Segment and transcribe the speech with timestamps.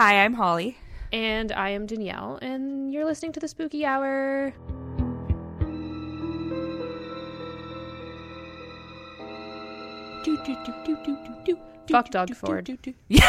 [0.00, 0.78] Hi, I'm Holly.
[1.12, 4.54] And I am Danyelle, and you're listening to the Spooky Hour.
[11.90, 12.66] Fuck Doug Ford.
[13.08, 13.28] Yeah.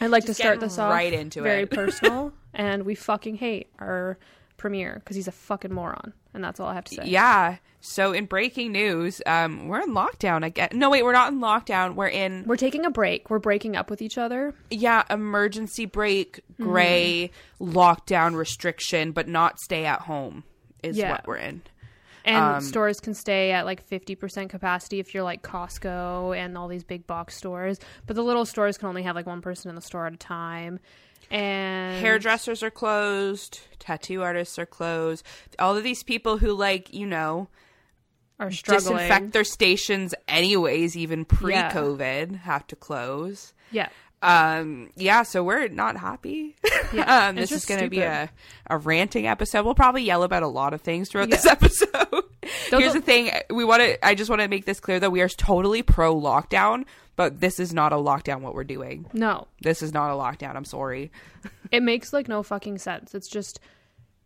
[0.00, 1.70] I'd like Just to start getting this off right into very it.
[1.70, 4.16] personal, and we fucking hate our
[4.56, 7.02] premier because he's a fucking moron, and that's all I have to say.
[7.06, 7.56] Yeah.
[7.80, 10.70] So in breaking news, um, we're in lockdown again.
[10.72, 11.94] No, wait, we're not in lockdown.
[11.96, 13.28] We're in We're taking a break.
[13.28, 14.54] We're breaking up with each other.
[14.70, 17.30] yeah, emergency break, gray,
[17.60, 20.44] lockdown restriction, but not stay at home
[20.82, 21.10] is Yeah.
[21.10, 21.62] what we're in.
[22.26, 26.68] And Um, stores can stay at like 50% capacity if you're like Costco and all
[26.68, 27.78] these big box stores.
[28.06, 30.16] But the little stores can only have like one person in the store at a
[30.16, 30.80] time.
[31.30, 35.24] And Hairdressers are closed, tattoo artists are closed.
[35.58, 37.48] All of these people who like, you know,
[38.40, 38.94] are struggling.
[38.96, 43.52] disinfect their stations anyways, even pre-COVID, have to close.
[43.70, 43.88] yeah.
[44.22, 46.56] Um, yeah, so we're not happy.
[46.94, 48.30] Yeah, um, this is going to be a,
[48.70, 49.66] a ranting episode.
[49.66, 51.36] We'll probably yell about a lot of things throughout Yeah.
[51.36, 52.24] this episode.
[52.70, 54.02] Here's the thing: we want to.
[54.06, 56.86] I just want to make this clear that we are totally pro lockdown,
[57.16, 58.40] but this is not a lockdown.
[58.40, 59.46] What we're doing, No.
[59.60, 60.56] this is not a lockdown.
[60.56, 61.10] I'm sorry.
[61.72, 63.14] It makes like no fucking sense.
[63.16, 63.58] It's just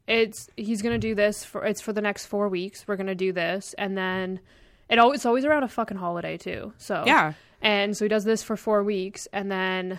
[0.07, 2.87] it's he's going to do this for it's for the next 4 weeks.
[2.87, 4.41] We're going to do this and then
[4.89, 6.73] it always it's always around a fucking holiday too.
[6.79, 7.35] So Yeah.
[7.63, 9.99] And so he does this for 4 weeks and then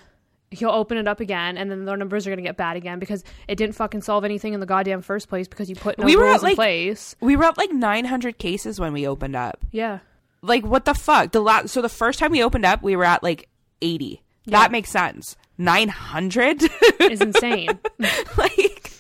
[0.52, 2.98] he'll open it up again and then the numbers are going to get bad again
[3.00, 6.06] because it didn't fucking solve anything in the goddamn first place because you put no
[6.06, 7.16] We were rules at, in like- place.
[7.20, 9.64] We were at like 900 cases when we opened up.
[9.72, 10.00] Yeah.
[10.42, 11.32] Like what the fuck?
[11.32, 13.50] The last so the first time we opened up, we were at like
[13.82, 14.22] 80.
[14.46, 14.60] Yeah.
[14.60, 15.36] That makes sense.
[15.58, 16.64] 900.
[17.00, 17.80] Is insane.
[18.38, 18.92] like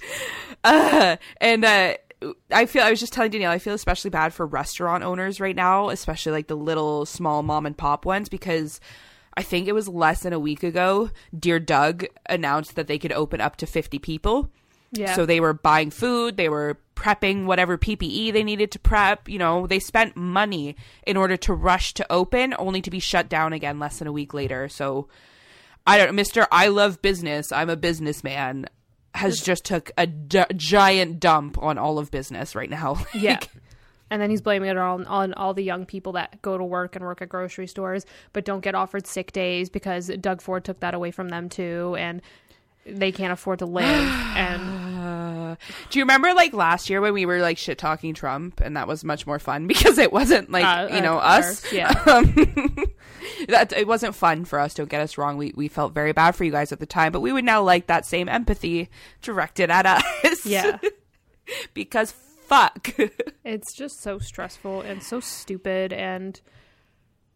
[0.63, 1.93] uh and uh
[2.51, 5.55] I feel I was just telling Danyelle I feel especially bad for restaurant owners right
[5.55, 8.79] now, especially like the little small mom and pop ones because
[9.37, 13.13] I think it was less than a week ago Dear Doug announced that they could
[13.13, 14.51] open up to 50 people.
[14.91, 15.15] Yeah.
[15.15, 19.39] So they were buying food, they were prepping whatever PPE they needed to prep, you
[19.39, 20.75] know, they spent money
[21.07, 24.11] in order to rush to open only to be shut down again less than a
[24.11, 24.67] week later.
[24.67, 25.07] So
[25.87, 26.45] I don't Mr.
[26.51, 27.51] I love business.
[27.51, 28.67] I'm a businessman
[29.15, 33.03] has just took a d- giant dump on all of business right now.
[33.13, 33.39] Yeah.
[34.11, 36.95] And then he's blaming it on, on all the young people that go to work
[36.95, 40.79] and work at grocery stores, but don't get offered sick days because Doug Ford took
[40.79, 42.23] that away from them too, and
[42.91, 43.85] they can't afford to live.
[43.85, 45.57] and
[45.89, 48.87] do you remember like last year when we were like shit talking Trump and that
[48.87, 51.63] was much more fun because it wasn't like, Uh, you know, uh, us.
[51.65, 52.03] ours, yeah.
[52.07, 52.75] Um,
[53.47, 54.73] that it wasn't fun for us.
[54.73, 55.37] Don't get us wrong.
[55.37, 57.61] We we felt very bad for you guys at the time, but we would now
[57.61, 58.89] like that same empathy
[59.21, 60.45] directed at us.
[60.45, 60.77] yeah,
[61.73, 62.89] because fuck.
[63.43, 65.93] it's just so stressful and so stupid.
[65.93, 66.39] And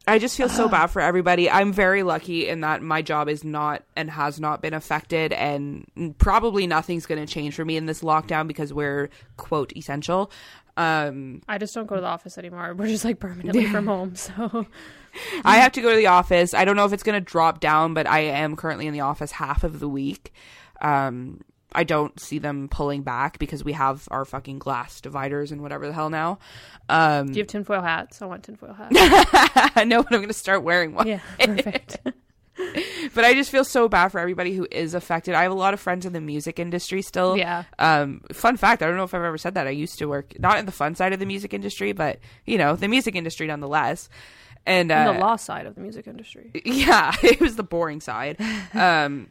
[0.05, 1.49] I just feel so bad for everybody.
[1.49, 6.15] I'm very lucky in that my job is not and has not been affected, and
[6.17, 10.29] probably nothing's going to change for me in this lockdown because we're quote essential.
[10.75, 12.73] Um, I just don't go to the office anymore.
[12.73, 14.15] We're just like permanently from home.
[14.15, 14.65] So
[15.45, 16.53] I have to go to the office.
[16.53, 19.01] I don't know if it's going to drop down, but I am currently in the
[19.01, 20.33] office half of the week.
[20.81, 21.41] Um,
[21.75, 25.87] I don't see them pulling back because we have our fucking glass dividers and whatever
[25.87, 26.39] the hell now.
[26.89, 28.21] Um, do you have tinfoil hats?
[28.21, 28.95] I want tinfoil hats.
[29.75, 31.07] I know, but I'm going to start wearing one.
[31.07, 31.97] yeah, perfect.
[33.15, 35.33] but I just feel so bad for everybody who is affected.
[35.33, 37.35] I have a lot of friends in the music industry still.
[37.37, 37.63] Yeah.
[37.79, 39.67] Um, fun fact, I don't know if I've ever said that.
[39.67, 42.57] I used to work not in the fun side of the music industry, but you
[42.57, 44.09] know, the music industry nonetheless.
[44.65, 46.51] And uh, the law side of the music industry.
[46.65, 48.39] yeah, it was the boring side.
[48.73, 49.27] Um,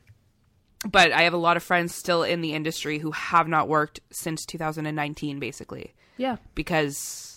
[0.88, 4.00] but I have a lot of friends still in the industry who have not worked
[4.10, 7.28] since 2019, basically, Yeah, because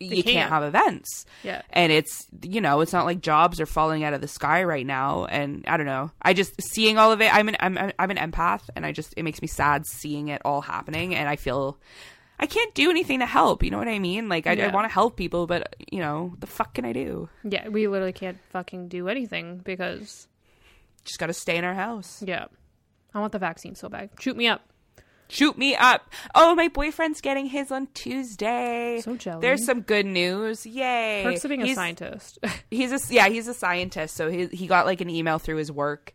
[0.00, 0.26] you can't.
[0.26, 0.50] can't.
[0.50, 1.26] have events.
[1.42, 1.62] yeah.
[1.70, 4.86] And it's you know it's not like jobs are falling out of the sky right
[4.86, 5.24] now.
[5.24, 6.12] And I don't know.
[6.22, 7.34] I just seeing all of it.
[7.34, 10.40] I'm an I'm I'm an empath, and I just it makes me sad seeing it
[10.44, 11.14] all happening.
[11.16, 11.78] And I feel
[12.38, 13.64] I can't do anything to help.
[13.64, 14.28] You know what I mean?
[14.28, 17.28] Like I, I want to help people, but you know the fuck can I do?
[17.42, 20.28] Yeah, we literally can't fucking do anything because
[21.04, 22.22] Just got to stay in our house.
[22.24, 22.44] yeah.
[23.14, 24.10] I want the vaccine so bad.
[24.20, 24.62] Shoot me up.
[25.30, 26.10] Shoot me up.
[26.34, 29.00] Oh, my boyfriend's getting his on Tuesday.
[29.02, 29.42] So jelly.
[29.42, 30.64] There's some good news.
[30.64, 31.20] Yay.
[31.22, 32.38] Perks of being a He's- scientist.
[32.70, 34.14] He's a yeah, he's a scientist.
[34.16, 36.14] So he he got like an email through his work.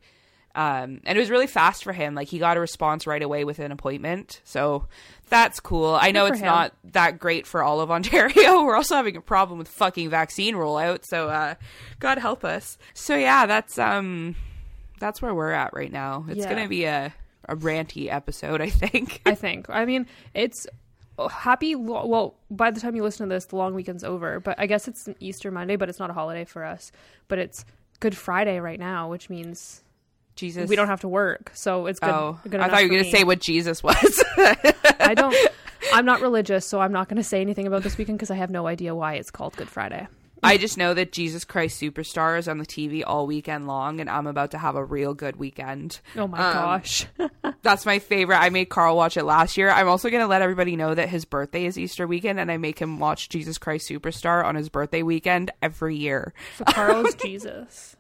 [0.56, 2.14] Um, and it was really fast for him.
[2.14, 4.40] Like he got a response right away with an appointment.
[4.44, 4.88] So
[5.30, 5.96] that's cool.
[6.00, 6.46] I know it's him.
[6.46, 8.64] not that great for all of Ontario.
[8.64, 11.06] We're also having a problem with fucking vaccine rollout.
[11.06, 11.56] So uh,
[12.00, 12.78] God help us.
[12.94, 14.36] So yeah, that's um
[15.04, 16.26] that's where we're at right now.
[16.30, 16.50] It's Yeah.
[16.50, 17.14] gonna be a
[17.50, 19.22] a ranty episode, I think.
[19.26, 19.70] I think.
[19.70, 20.66] I mean, it's
[21.18, 21.76] oh, happy.
[21.76, 24.40] lo- Well, by the time you listen to this, the long weekend's over.
[24.40, 26.94] But I guess it's an Easter Monday, but it's not a holiday for us.
[27.28, 27.66] But it's
[28.00, 29.84] Good Friday right now, which means
[30.38, 30.70] Jesus.
[30.70, 32.10] we don't have to work, so it's good.
[32.10, 34.24] Oh, good I thought you were gonna say what Jesus was.
[34.38, 35.36] I don't.
[35.92, 38.36] I'm not religious, so I'm not going to say anything about this weekend because I
[38.36, 40.08] have no idea why it's called Good Friday.
[40.48, 44.10] I just know that Jesus Christ Superstar is on the TV all weekend long, and
[44.10, 46.00] I'm about to have a real good weekend.
[46.18, 47.06] Oh my Um, gosh.
[47.62, 48.38] That's my favorite.
[48.38, 49.70] I made Carl watch it last year.
[49.70, 52.58] I'm also going to let everybody know that his birthday is Easter weekend, and I
[52.58, 56.34] make him watch Jesus Christ Superstar on his birthday weekend every year.
[56.58, 57.96] So Carl is Jesus.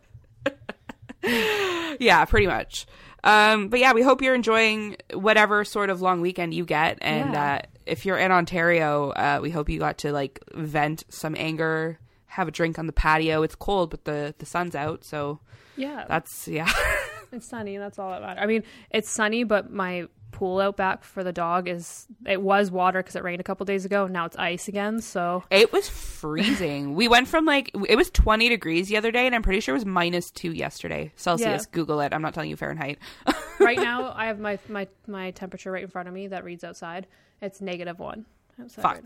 [1.99, 2.85] Yeah, pretty much.
[3.23, 7.31] Um, but yeah, we hope you're enjoying whatever sort of long weekend you get, and
[7.33, 7.53] Yeah.
[7.55, 11.99] uh, if you're in Ontario, uh, we hope you got to like vent some anger,
[12.33, 13.43] have a drink on the patio.
[13.43, 15.39] It's cold, but the the sun's out, so
[15.75, 16.71] Yeah, that's yeah.
[17.31, 17.77] it's sunny.
[17.77, 18.41] That's all that matters.
[18.41, 22.71] I mean, it's sunny, but my pool out back for the dog is it was
[22.71, 24.07] water because it rained a couple days ago.
[24.07, 24.99] Now it's ice again.
[24.99, 26.95] So It was freezing.
[26.95, 29.75] we went from like it was 20 degrees the other day, and I'm pretty sure
[29.75, 31.63] it was minus two yesterday Celsius.
[31.63, 31.71] Yeah.
[31.71, 32.13] Google it.
[32.13, 32.97] I'm not telling you Fahrenheit.
[33.59, 36.63] right now, I have my my my temperature right in front of me that reads
[36.63, 37.05] outside.
[37.41, 38.25] It's negative one.
[38.69, 38.83] Fuck.
[38.85, 39.05] right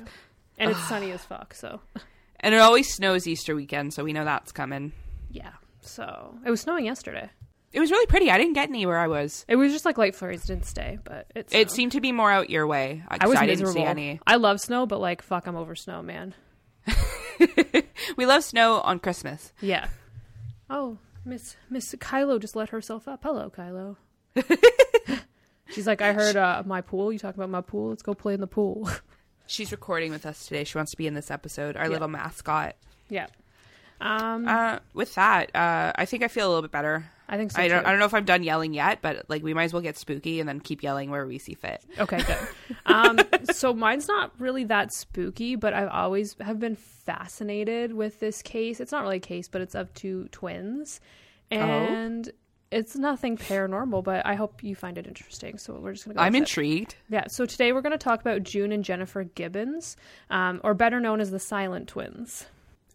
[0.57, 1.53] and it's sunny as fuck.
[1.53, 1.79] So
[2.39, 4.91] and it always snows Easter weekend, so we know that's coming.
[5.29, 5.51] yeah.
[5.81, 7.29] So it was snowing yesterday.
[7.71, 8.29] It was really pretty.
[8.29, 9.45] I didn't get any where I was.
[9.47, 11.47] It was just like light flurries didn't stay, but it.
[11.51, 13.03] It seemed to be more out your way.
[13.07, 13.73] I, I was I didn't miserable.
[13.81, 14.19] see any.
[14.27, 16.33] I love snow, but like fuck, I'm over snow, man.
[18.17, 19.53] We love snow on Christmas.
[19.61, 19.87] Yeah.
[20.69, 23.21] Oh, Miss Miss Kylo just let herself up.
[23.23, 23.95] Hello, Kylo.
[25.69, 27.11] She's like, I heard uh, my pool.
[27.13, 27.89] You talking about my pool?
[27.89, 28.89] Let's go play in the pool.
[29.47, 30.63] She's recording with us today.
[30.63, 31.75] She wants to be in this episode.
[31.77, 31.89] Our Yeah.
[31.89, 32.75] little mascot.
[33.09, 33.27] yeah.
[33.99, 37.09] Um, Uh, with that, uh, I think I feel a little bit better.
[37.29, 37.81] I think so I don't.
[37.81, 37.87] too.
[37.87, 39.97] I don't know if I'm done yelling yet, but like we might as well get
[39.97, 41.81] spooky and then keep yelling where we see fit.
[41.99, 42.37] Okay, good.
[42.85, 43.19] um,
[43.51, 48.79] so mine's not really that spooky, but I've always have been fascinated with this case.
[48.79, 50.99] It's not really a case, but it's of two twins,
[51.49, 52.29] and
[52.71, 54.03] it's nothing paranormal.
[54.03, 55.57] But I hope you find it interesting.
[55.57, 56.21] So we're just gonna go.
[56.21, 56.43] I'm with it.
[56.43, 56.95] intrigued.
[57.09, 57.27] Yeah.
[57.27, 59.97] So today we're gonna talk about June and Jennifer Gibbons,
[60.29, 62.45] um, or better known as the Silent Twins.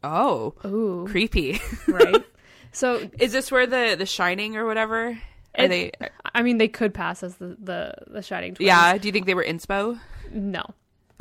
[0.05, 1.61] Oh, Ooh, creepy.
[1.87, 2.25] right.
[2.73, 5.19] so Is this where the the Shining or whatever?
[5.59, 5.93] Are they?
[6.35, 8.67] I mean, they could pass as the the, the Shining Twins.
[8.67, 8.97] Yeah.
[8.99, 9.99] Do you think they were inspo?
[10.33, 10.65] No.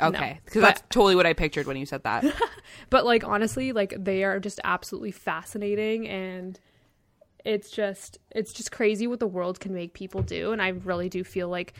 [0.00, 2.24] Okay, because But- that's totally what I pictured when you said that.
[2.90, 6.58] But like honestly, like they are just absolutely fascinating and
[7.44, 11.08] it's just it's just crazy what the world can make people do and I really
[11.08, 11.74] do feel like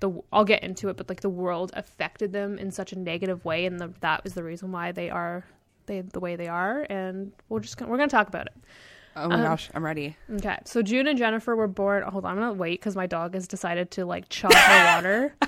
[0.00, 3.44] the I'll get into it but like the world affected them in such a negative
[3.44, 3.92] way and the,
[4.24, 5.44] was the reason why they are
[5.86, 8.54] they the way they are and we're just gonna, we're going to talk about it.
[9.14, 10.16] Oh my um, gosh, I'm ready.
[10.30, 10.58] Okay.
[10.64, 13.46] So June and Jennifer were born Hold on, I'm to wait cuz my dog has
[13.46, 15.34] decided to like chug her water.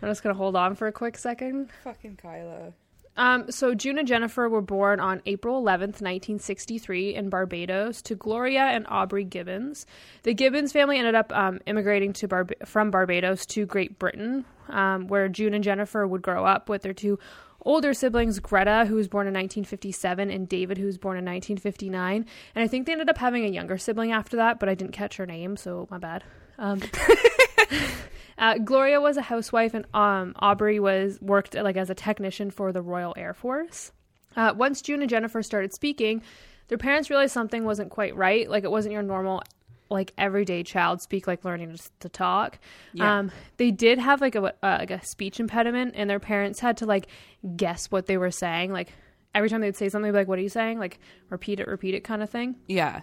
[0.00, 1.70] I'm just going to hold on for a quick second.
[1.82, 2.72] Fucking Kylo.
[3.18, 8.62] Um, so June and Jennifer were born on April 11th, 1963, in Barbados to Gloria
[8.62, 9.86] and Aubrey Gibbons.
[10.22, 15.08] The Gibbons family ended up um, immigrating to Bar- from Barbados to Great Britain, um,
[15.08, 17.18] where June and Jennifer would grow up with their two
[17.62, 22.24] older siblings, Greta, who was born in 1957, and David, who was born in 1959.
[22.54, 24.92] And I think they ended up having a younger sibling after that, but I didn't
[24.92, 26.22] catch her name, so my bad.
[28.38, 32.72] Uh, Gloria was a housewife, and um, Aubrey was worked like as a technician for
[32.72, 33.92] the Royal Air Force.
[34.36, 36.22] Uh, once June and Jennifer started speaking,
[36.68, 38.48] their parents realized something wasn't quite right.
[38.48, 39.42] Like it wasn't your normal,
[39.90, 42.58] like everyday child speak, like learning to, to talk.
[42.92, 43.18] Yeah.
[43.18, 46.76] Um, they did have like a uh, like a speech impediment, and their parents had
[46.78, 47.08] to like
[47.56, 48.72] guess what they were saying.
[48.72, 48.92] Like
[49.34, 51.66] every time they'd say something, they'd be like, "What are you saying?" Like repeat it,
[51.66, 53.00] repeat it, kind of thing Yeah.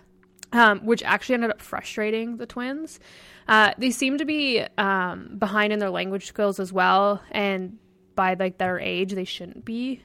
[0.53, 2.99] Um, which actually ended up frustrating the twins.
[3.47, 7.77] Uh, they seem to be um, behind in their language skills as well, and
[8.15, 10.01] by like their age, they shouldn't be.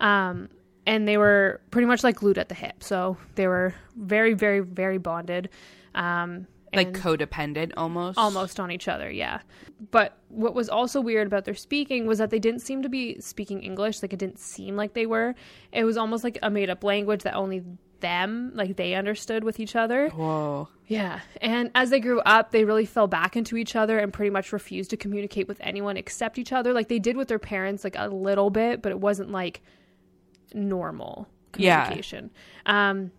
[0.00, 0.48] Um,
[0.86, 4.60] and they were pretty much like glued at the hip, so they were very, very,
[4.60, 5.48] very bonded.
[5.94, 8.18] Um, Like codependent almost.
[8.18, 9.40] almost on each other yeah
[9.90, 13.20] but what was also weird about their speaking was that they didn't seem to be
[13.20, 15.34] speaking english like it didn't seem like they were
[15.70, 17.62] it was almost like a made-up language that only
[18.02, 20.68] them like they understood with each other Whoa.
[20.86, 24.28] yeah and as they grew up they really fell back into each other and pretty
[24.30, 27.82] much refused to communicate with anyone except each other like they did with their parents
[27.84, 29.62] like a little bit but it wasn't like
[30.54, 31.84] normal Yeah.
[31.84, 32.30] communication
[32.66, 33.10] um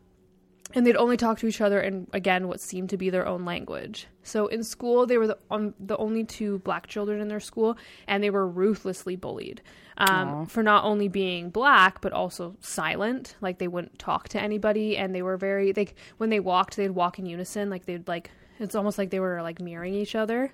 [0.76, 3.46] and they'd only talk to each other in again what seemed to be their own
[3.46, 4.08] language.
[4.24, 7.78] So in school, they were the, um, the only two black children in their school,
[8.08, 9.62] and they were ruthlessly bullied
[9.98, 13.36] um, for not only being black but also silent.
[13.42, 16.92] Like they wouldn't talk to anybody, and they were very like when they walked, they'd
[16.92, 17.70] walk in unison.
[17.70, 20.54] Like they'd like it's almost like they were like mirroring each other,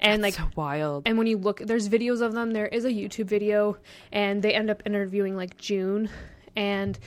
[0.00, 1.04] and like so wild.
[1.06, 2.52] and when you look, there's videos of them.
[2.52, 3.78] There is a YouTube video,
[4.12, 6.08] and they end up interviewing like June,
[6.54, 6.98] and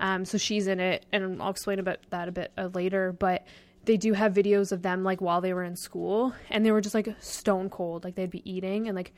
[0.00, 3.12] Um, so she's in it, and I'll explain about that a bit uh, later.
[3.12, 3.46] But
[3.84, 6.80] they do have videos of them like while they were in school, and they were
[6.80, 9.12] just like stone cold, like they'd be eating, and like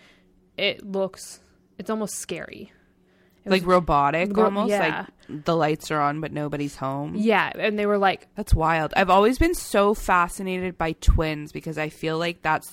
[0.56, 1.40] it looks,
[1.78, 2.72] it's almost scary.
[3.44, 5.06] It like was- robotic Ro- almost yeah.
[5.28, 8.92] like the lights are on but nobody's home yeah, and they were like, that's wild
[8.96, 12.70] i've always been so fascinated by twins because i feel like that's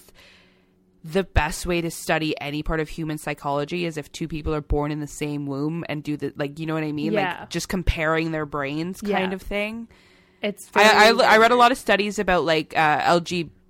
[1.07, 4.61] the best way to study any part of human psychology is if two people are
[4.61, 7.37] born in the same womb and do the like you know what i mean Yeah.
[7.41, 9.35] like just comparing their brains kind Yeah.
[9.35, 9.87] of thing
[10.41, 10.69] it's.
[10.75, 13.19] I, I, I read a lot of studies about like uh,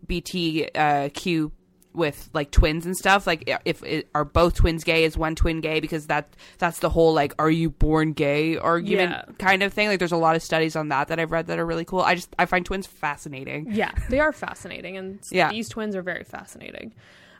[0.09, 1.51] LGBTQ
[1.93, 3.25] with like twins and stuff.
[3.25, 5.05] Like, if it, are both twins gay?
[5.05, 5.79] Is one twin gay?
[5.79, 9.23] Because that that's the whole like, are you born gay argument Yeah.
[9.39, 9.87] kind of thing.
[9.87, 12.01] Like, there's a lot of studies on that that I've read that are really cool.
[12.01, 13.67] I just I find twins fascinating.
[13.71, 15.49] Yeah, they are fascinating, and Yeah.
[15.51, 16.93] these twins are very fascinating.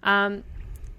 [0.04, 0.44] Um,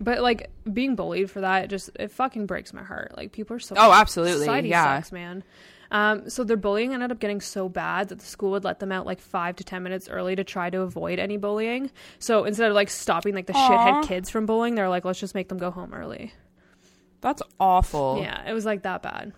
[0.01, 3.15] but like being bullied for that, it just it fucking breaks my heart.
[3.17, 4.41] Like people are so Oh, absolutely.
[4.41, 4.97] society Yeah.
[4.99, 5.43] sucks, man.
[5.91, 8.91] Um, so their bullying ended up getting so bad that the school would let them
[8.91, 11.91] out like five to ten minutes early to try to avoid any bullying.
[12.19, 13.69] So instead of like stopping like the Aw.
[14.03, 16.33] shithead kids from bullying, they're like, let's just make them go home early.
[17.21, 18.19] That's awful.
[18.21, 19.33] Yeah, it was like that bad.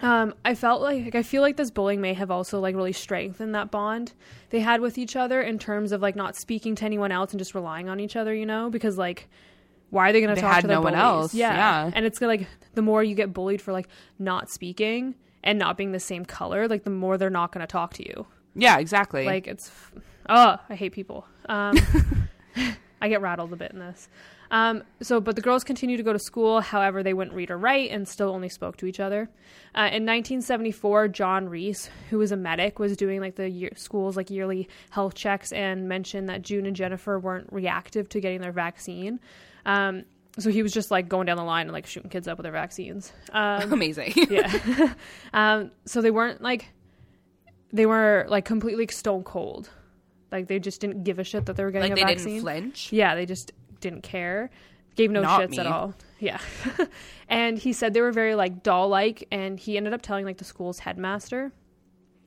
[0.00, 2.92] Um, I felt like, like I feel like this bullying may have also like really
[2.92, 4.12] strengthened that bond
[4.50, 7.40] they had with each other in terms of like not speaking to anyone else and
[7.40, 9.28] just relying on each other, you know, because like
[9.90, 11.90] why are they going to talk to their no one else, yeah.
[11.94, 13.88] and it's like the more you get bullied for like
[14.18, 17.70] not speaking and not being the same color, like the more they're not going to
[17.70, 18.26] talk to you.
[18.54, 19.24] Yeah, exactly.
[19.24, 19.70] Like it's,
[20.28, 21.26] oh, I hate people.
[21.48, 21.78] Um,
[23.00, 24.08] I get rattled a bit in this.
[24.50, 26.60] Um, so, but the girls continued to go to school.
[26.60, 29.28] However, they wouldn't read or write and still only spoke to each other.
[29.74, 34.16] Uh, in 1974, John Rees, who was a medic, was doing like the year, school's
[34.16, 38.52] like yearly health checks and mentioned that June and Jennifer weren't reactive to getting their
[38.52, 39.20] vaccine.
[39.64, 40.04] Um,
[40.38, 42.44] so he was just like going down the line and like shooting kids up with
[42.44, 43.12] their vaccines.
[43.32, 44.12] Um, amazing.
[44.30, 44.94] yeah.
[45.32, 46.66] um, so they weren't like
[47.72, 49.70] they were like completely stone cold.
[50.30, 52.28] Like they just didn't give a shit that they were getting like a they vaccine.
[52.34, 52.92] didn't flinch.
[52.92, 53.52] Yeah, they just
[53.88, 54.50] didn't care.
[54.96, 55.94] Gave no Not shits at all.
[56.18, 56.40] Yeah.
[57.28, 60.38] and he said they were very like doll like and he ended up telling like
[60.38, 61.52] the school's headmaster.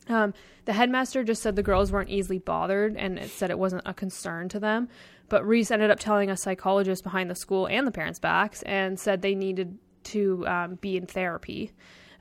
[0.07, 0.33] Um,
[0.65, 3.93] the headmaster just said the girls weren't easily bothered and it said it wasn't a
[3.93, 4.87] concern to them.
[5.29, 8.99] But Rees ended up telling a psychologist behind the school and the parents' backs and
[8.99, 11.71] said they needed to um, be in therapy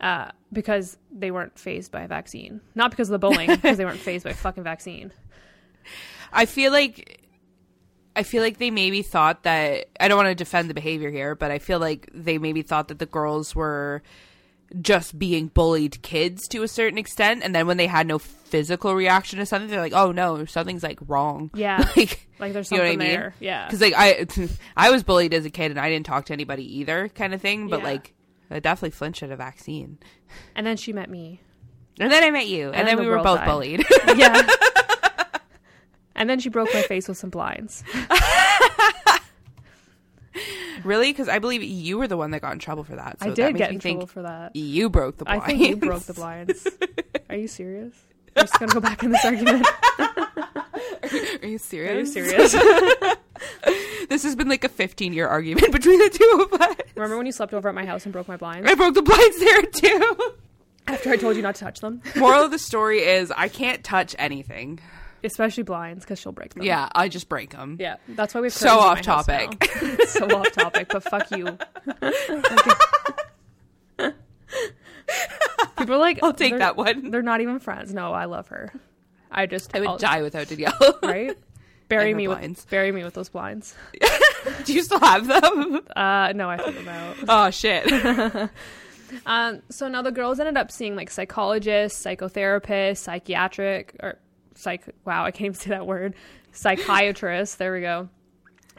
[0.01, 2.61] uh, because they weren't phased by a vaccine.
[2.75, 5.13] Not because of the bullying, because they weren't phased by a fucking vaccine.
[6.33, 7.28] I feel like
[8.19, 11.35] I feel like they maybe thought that I don't want to defend the behavior here,
[11.35, 14.03] but I feel like they maybe thought that the girls were
[14.83, 18.95] just being bullied kids to a certain extent and then when they had no physical
[18.95, 21.79] reaction to something they're like oh no something's like wrong Yeah.
[21.97, 23.19] like Like there's You know something what I mean?
[23.19, 23.35] there.
[23.41, 23.65] Yeah.
[23.67, 24.27] because like i
[24.77, 27.41] i was bullied as a kid and i didn't talk to anybody either kind of
[27.41, 27.85] thing but Yeah.
[27.87, 28.15] like
[28.51, 29.97] i definitely flinched at a vaccine
[30.55, 31.41] And then she met me.
[31.99, 33.47] and then i met you and, And then the we were both died.
[33.49, 34.47] bullied Yeah.
[36.19, 37.83] And then she broke my face with some blinds.
[40.85, 43.27] really because i believe you were the one that got in trouble for that so
[43.27, 44.55] I that did makes get me in think trouble for that.
[44.55, 45.43] you broke the blinds.
[45.45, 46.69] I think you broke the blinds.
[47.31, 47.95] Are you serious?
[48.37, 49.67] I'm just gonna go back in this argument.
[49.99, 52.15] Are you Are serious?
[52.17, 52.53] Are you serious?
[54.09, 56.77] This has been like a 15 year argument between the two of us.
[56.95, 59.03] Remember when you slept over at my house and broke my blinds I broke the
[59.03, 60.17] blinds there too.
[60.87, 63.83] after I told you not to touch them, Moral of the story is I can't
[63.83, 64.79] touch anything.
[65.25, 66.63] Especially blinds because she'll break them.
[66.63, 67.77] Yeah, I just break them.
[67.81, 67.97] yeah.
[68.09, 69.65] That's why we have So off topic.
[70.07, 71.59] so off topic, but fuck you.
[75.79, 77.11] People are like, I'll take that one.
[77.11, 77.93] They're not even friends.
[77.95, 78.73] No, I love her.
[79.31, 81.03] I just I would I'll- die without Danyelle.
[81.03, 81.37] right.
[81.89, 82.61] Bury me blinds.
[82.65, 83.75] with bury me with those blinds.
[84.65, 85.81] Do you still have them?
[85.97, 87.17] Uh, no, I threw them out.
[87.29, 87.91] Oh shit.
[89.25, 94.19] Um, so now the girls ended up seeing like psychologists, psychotherapists, psychiatric or
[94.59, 94.85] psych.
[95.05, 96.15] Wow, I can't even say that word.
[96.53, 98.09] psychiatrist there we go.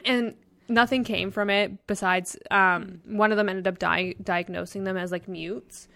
[0.04, 0.34] And
[0.68, 5.10] nothing came from it besides um, one of them ended up di- diagnosing them as
[5.12, 5.88] like mutes.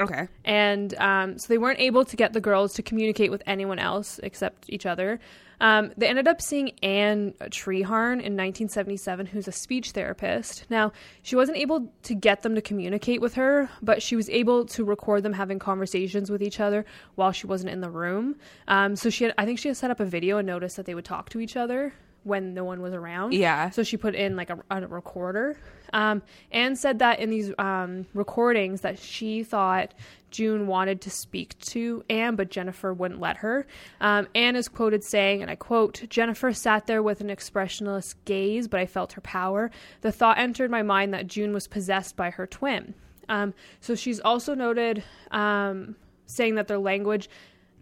[0.00, 0.26] Okay.
[0.44, 4.18] and um, so they weren't able to get the girls to communicate with anyone else
[4.24, 5.20] except each other.
[5.60, 10.66] Um, they ended up seeing Anne Treharne in 1977, who's a speech therapist.
[10.70, 10.92] Now,
[11.22, 14.84] she wasn't able to get them to communicate with her, but she was able to
[14.84, 16.84] record them having conversations with each other
[17.14, 18.36] while she wasn't in the room.
[18.68, 20.86] Um, so she had, I think she had set up a video and noticed that
[20.86, 21.92] they would talk to each other
[22.24, 23.32] when no one was around.
[23.34, 23.70] Yeah.
[23.70, 25.56] So she put in like a, a recorder.
[25.92, 29.94] Um, Anne said that in these um, recordings that she thought
[30.34, 33.68] June wanted to speak to Anne, but Jennifer wouldn't let her.
[34.00, 38.66] Um, Anne is quoted saying, and I quote, Jennifer sat there with an expressionless gaze,
[38.66, 39.70] but I felt her power.
[40.00, 42.94] The thought entered my mind that June was possessed by her twin.
[43.28, 45.94] Um, so she's also noted um,
[46.26, 47.30] saying that their language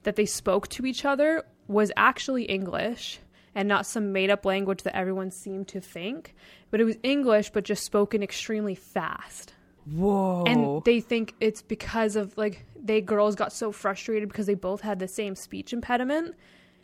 [0.02, 3.18] that they spoke to each other was actually English
[3.54, 6.35] and not some made up language that everyone seemed to think.
[6.71, 9.54] But it was English, but just spoken extremely fast.
[9.84, 10.44] Whoa.
[10.46, 14.80] And they think it's because of like they girls got so frustrated because they both
[14.80, 16.34] had the same speech impediment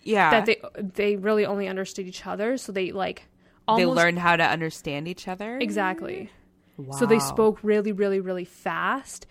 [0.02, 0.31] yeah.
[0.31, 2.57] that they they really only understood each other.
[2.57, 3.25] So they like
[3.67, 5.59] almost, they learned how to understand each other.
[5.59, 6.31] exactly.
[6.76, 6.97] Wow.
[6.97, 9.26] So they spoke really, really, really fast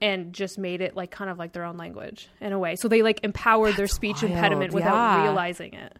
[0.00, 2.76] and just made it like kind of like their own language in a way.
[2.76, 5.22] So they like empowered their speech wild, impediment without yeah.
[5.22, 5.96] realizing it,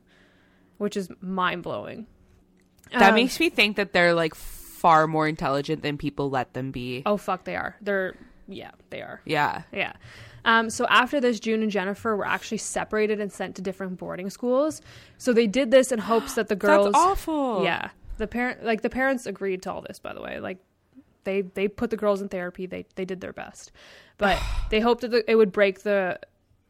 [0.79, 2.07] which is mind blowing.
[2.93, 4.35] That um, makes me think that they're like
[4.85, 7.03] far more intelligent than people let them be.
[7.07, 7.75] oh fuck, they are.
[7.81, 8.15] They're
[8.47, 9.23] yeah, they are.
[9.25, 9.63] Yeah.
[9.73, 9.95] Yeah.
[10.45, 14.29] Um, so after this, June and Jennifer were actually separated and sent to different boarding
[14.29, 14.83] schools.
[15.17, 16.93] So they did this in hopes that the girls.
[16.93, 17.65] That's awful.
[17.65, 17.89] Yeah,
[18.19, 19.99] the parent, like the parents, agreed to all this.
[19.99, 20.59] By the way, like
[21.25, 22.67] they they put the girls in therapy.
[22.67, 23.73] They they did their best,
[24.19, 24.39] but
[24.69, 26.21] they hoped that the, it would break the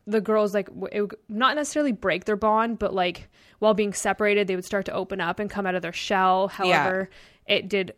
[0.07, 3.29] the girls like it would not necessarily break their bond, but like
[3.59, 6.47] while being separated, they would start to open up and come out of their shell.
[6.47, 7.11] However,
[7.47, 7.95] it did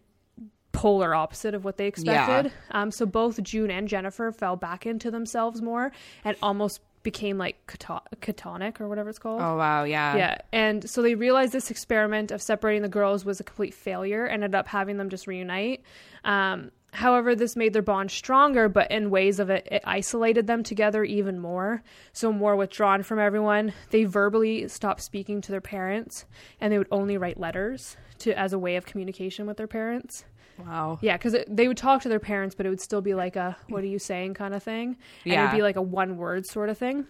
[0.77, 2.53] polar opposite of what they expected.
[2.71, 5.91] Um, so both June and Jennifer fell back into themselves more
[6.25, 9.41] and almost became like cato- catonic or whatever it's called.
[9.41, 9.85] Oh wow.
[9.85, 10.17] Yeah.
[10.17, 14.27] Yeah, and so they realized this experiment of separating the girls was a complete failure.
[14.27, 15.83] Ended up having them just reunite.
[16.25, 20.63] Um, however, this made their bond stronger, but in ways of it, it isolated them
[20.63, 21.83] together even more.
[22.13, 23.73] So more withdrawn from everyone.
[23.91, 26.27] They verbally stopped speaking to their parents,
[26.61, 30.25] and they would only write letters to as a way of communication with their parents.
[30.65, 30.99] Wow.
[31.03, 33.57] Yeah, because they would talk to their parents, but it would still be like a
[33.69, 35.47] "What are you saying?" kind of thing, and Yeah.
[35.49, 37.07] it'd be like a one word sort of thing.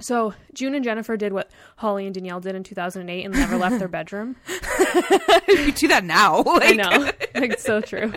[0.00, 3.78] So June and Jennifer did what Holly and Danyelle did in 2008 and never left
[3.78, 4.36] their bedroom.
[5.48, 6.42] you do that now.
[6.46, 8.12] I know, like so true.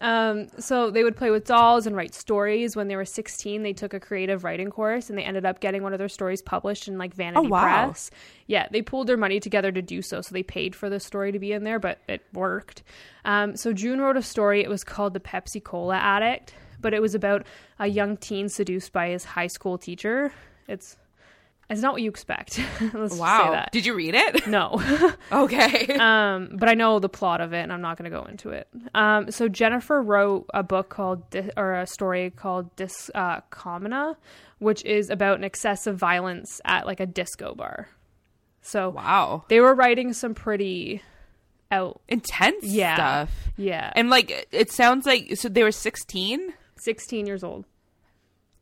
[0.00, 2.76] Um, so they would play with dolls and write stories.
[2.76, 5.82] When they were 16, they took a creative writing course and they ended up getting
[5.82, 7.86] one of their stories published in like Vanity Oh, wow.
[7.86, 8.10] Press.
[8.46, 10.20] Yeah, they pulled their money together to do so.
[10.20, 12.82] So they paid for the story to be in there, but it worked.
[13.24, 14.62] Um, so June wrote a story.
[14.62, 17.46] It was called The Pepsi Cola Addict, but it was about
[17.78, 20.32] a young teen seduced by his high school teacher.
[20.68, 20.96] It's
[21.68, 22.58] it's not what you expect.
[22.80, 23.50] Let's just say Wow.
[23.52, 23.72] that.
[23.72, 24.46] Did you read it?
[24.48, 24.80] No.
[25.32, 25.96] Okay.
[25.98, 28.50] um, but I know the plot of it, and I'm not going to go into
[28.50, 28.68] it.
[28.94, 33.40] Um, so Jennifer wrote a book called, Dis- or a story called Dis uh,
[34.58, 37.88] which is about an excessive violence at like a disco bar.
[38.62, 39.44] So wow.
[39.48, 41.02] they were writing some pretty
[41.70, 42.94] out, Intense Yeah.
[42.94, 43.30] stuff.
[43.56, 47.64] yeah, And like it sounds like so they were 16, 16 years old.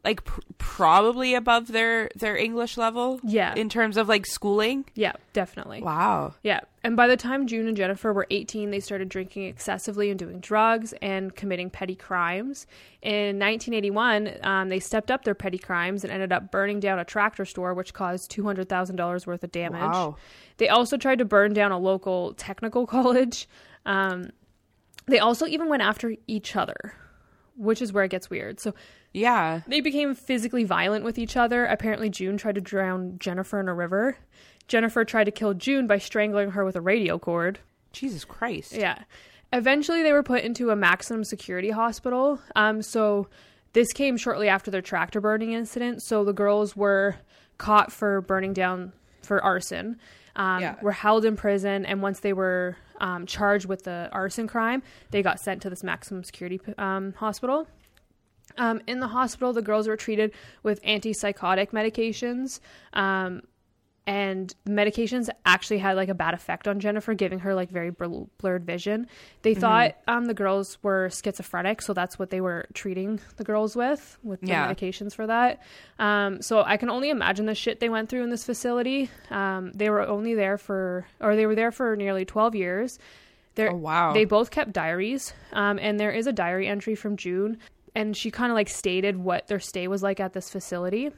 [0.04, 3.20] Like pr- probably above their their English level.
[3.24, 3.54] Yeah.
[3.54, 4.84] In terms of like schooling.
[4.94, 5.82] Yeah, definitely.
[5.82, 6.34] Wow.
[6.42, 6.60] Yeah.
[6.82, 10.40] And by the time June and Jennifer were 18, they started drinking excessively and doing
[10.40, 12.66] drugs and committing petty crimes.
[13.00, 17.04] In 1981, um, they stepped up their petty crimes and ended up burning down a
[17.04, 19.80] tractor store, which caused $200,000 worth of damage.
[19.80, 20.16] Wow.
[20.58, 23.48] They also tried to burn down a local technical college.
[23.86, 24.30] Um,
[25.06, 26.94] they also even went after each other,
[27.56, 28.60] which is where it gets weird.
[28.60, 28.74] So
[29.14, 29.60] Yeah.
[29.66, 31.64] they became physically violent with each other.
[31.64, 34.18] Apparently, June tried to drown Jennifer in a river.
[34.68, 37.60] Jennifer tried to kill June by strangling her with a radio cord.
[37.92, 38.72] Jesus Christ.
[38.72, 38.98] Yeah.
[39.52, 42.40] Eventually, they were put into a maximum security hospital.
[42.56, 43.28] Um, so
[43.72, 46.02] this came shortly after their tractor burning incident.
[46.02, 47.14] So the girls were
[47.56, 49.98] caught for burning down for arson.
[50.34, 50.74] Um, Yeah.
[50.82, 55.22] Were held in prison, and once they were um, charged with the arson crime, they
[55.22, 57.68] got sent to this maximum security um, hospital.
[58.58, 62.60] Um, in the hospital, the girls were treated with antipsychotic medications.
[62.92, 63.42] Um,
[64.06, 67.88] and the medications actually had like a bad effect on Jennifer, giving her like very
[67.90, 69.06] bl- blurred vision.
[69.40, 73.74] They thought um, the girls were schizophrenic, so that's what they were treating the girls
[73.74, 74.70] with, with the Yeah.
[74.70, 75.62] medications for that.
[75.98, 79.08] Um, so I can only imagine the shit they went through in this facility.
[79.30, 82.98] Um, they were only there for, or they were there for nearly 12 years.
[83.54, 84.12] They're, Oh, wow.
[84.12, 87.56] They both kept diaries, um, and there is a diary entry from June,
[87.94, 91.10] and she kind of like stated what their stay was like at this facility.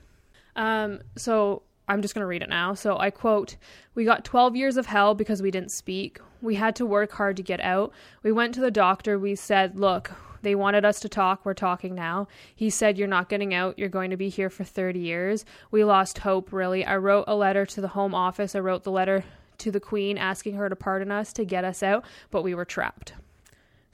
[0.57, 2.75] Um, so I'm just going to read it now.
[2.75, 3.57] So I quote
[3.95, 6.21] We got 12 years of hell because we didn't speak.
[6.43, 7.93] We had to work hard to get out.
[8.23, 9.19] We went to the doctor.
[9.19, 10.11] We said, Look,
[10.43, 11.45] they wanted us to talk.
[11.45, 12.29] We're talking now.
[12.55, 13.79] He said, You're not getting out.
[13.79, 15.45] You're going to be here for 30 years.
[15.71, 16.85] We lost hope, really.
[16.85, 18.55] I wrote a letter to the Home Office.
[18.55, 19.25] I wrote the letter
[19.59, 22.65] to the Queen asking her to pardon us to get us out, but we were
[22.65, 23.15] trapped.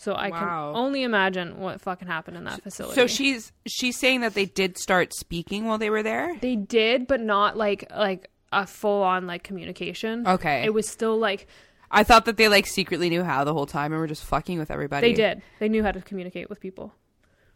[0.02, 0.38] So I Wow.
[0.38, 0.48] can
[0.82, 2.96] only imagine what fucking happened in that facility.
[2.96, 6.36] So she's she's saying that they did start speaking while they were there.
[6.40, 10.26] They did, but not like like a full on like communication.
[10.26, 10.64] Okay.
[10.64, 11.46] It was still like
[11.88, 14.58] I thought that they like secretly knew how the whole time and were just fucking
[14.58, 15.08] with everybody.
[15.08, 15.42] They did.
[15.60, 16.92] They knew how to communicate with people.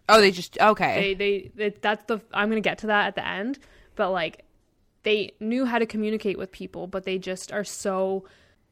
[0.09, 1.00] Oh, they just okay.
[1.00, 2.20] They, they, they that's the.
[2.32, 3.59] I'm gonna get to that at the end,
[3.96, 4.44] but like,
[5.02, 8.24] they knew how to communicate with people, but they just are so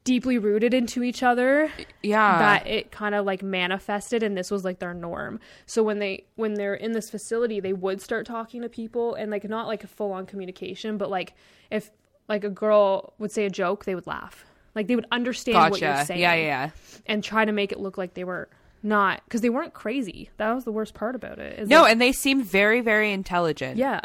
[0.05, 1.69] deeply rooted into each other
[2.01, 2.37] yeah.
[2.39, 6.23] that it kind of like manifested and this was like their norm so when they
[6.35, 9.83] when they're in this facility they would start talking to people and like not like
[9.83, 11.33] a full on communication but like
[11.71, 11.91] if
[12.29, 15.71] like a girl would say a joke they would laugh like they would understand gotcha.
[15.71, 16.69] what you're saying Yeah, yeah, yeah.
[17.07, 18.47] and try to make it look like they were
[18.83, 21.99] not because they weren't crazy that was the worst part about it No, like, and
[22.01, 23.77] they seem very, very intelligent.
[23.77, 24.01] yeah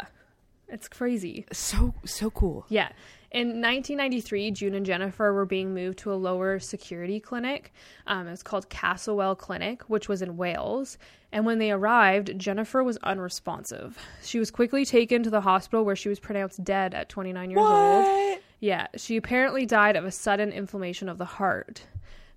[0.67, 2.65] it's crazy So so cool.
[2.69, 2.89] Yeah.
[3.31, 7.71] In 1993, June and Jennifer were being moved to a lower security clinic.
[8.05, 10.97] Um, it was called Caswell Clinic, which was in Wales.
[11.31, 13.97] And when they arrived, Jennifer was unresponsive.
[14.21, 17.57] She was quickly taken to the hospital where she was pronounced dead at 29 years
[17.57, 18.03] old.
[18.03, 18.41] What?
[18.59, 21.83] Yeah, she apparently died of a sudden inflammation of the heart.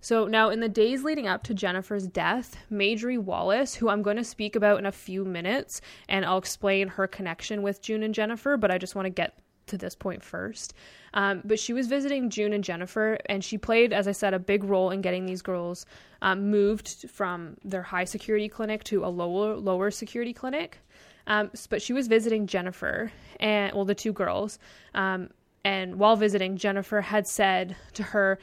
[0.00, 4.18] So now, in the days leading up to Jennifer's death, Marjorie Wallace, who I'm going
[4.18, 8.14] to speak about in a few minutes, and I'll explain her connection with June and
[8.14, 10.74] Jennifer, but I just want to get to this point first.
[11.14, 14.38] Um, but she was visiting June and Jennifer, and she played, as I said, a
[14.38, 15.87] big role in getting these girls
[16.22, 20.79] um, moved from their high security clinic to a lower lower security clinic.
[21.27, 24.59] Um, but she was visiting Jennifer and well, the two girls.
[24.94, 25.31] Um,
[25.64, 28.38] and while visiting, Jennifer had said to her,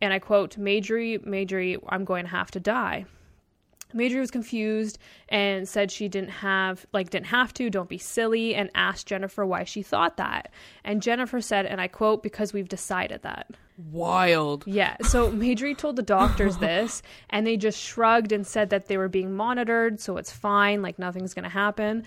[0.00, 3.06] and I quote, "Marjorie, Marjorie, I'm going to have to die."
[3.92, 4.98] Marjorie was confused
[5.28, 9.44] and said she didn't have like didn't have to, don't be silly, and asked Jennifer
[9.44, 10.52] why she thought that.
[10.84, 13.50] And Jennifer said, and I quote, because we've decided that.
[13.90, 14.64] Wild.
[14.66, 14.96] Yeah.
[15.02, 19.08] So Marjorie told the doctors this, and they just shrugged and said that they were
[19.08, 22.04] being monitored, so it's fine, like nothing's gonna happen.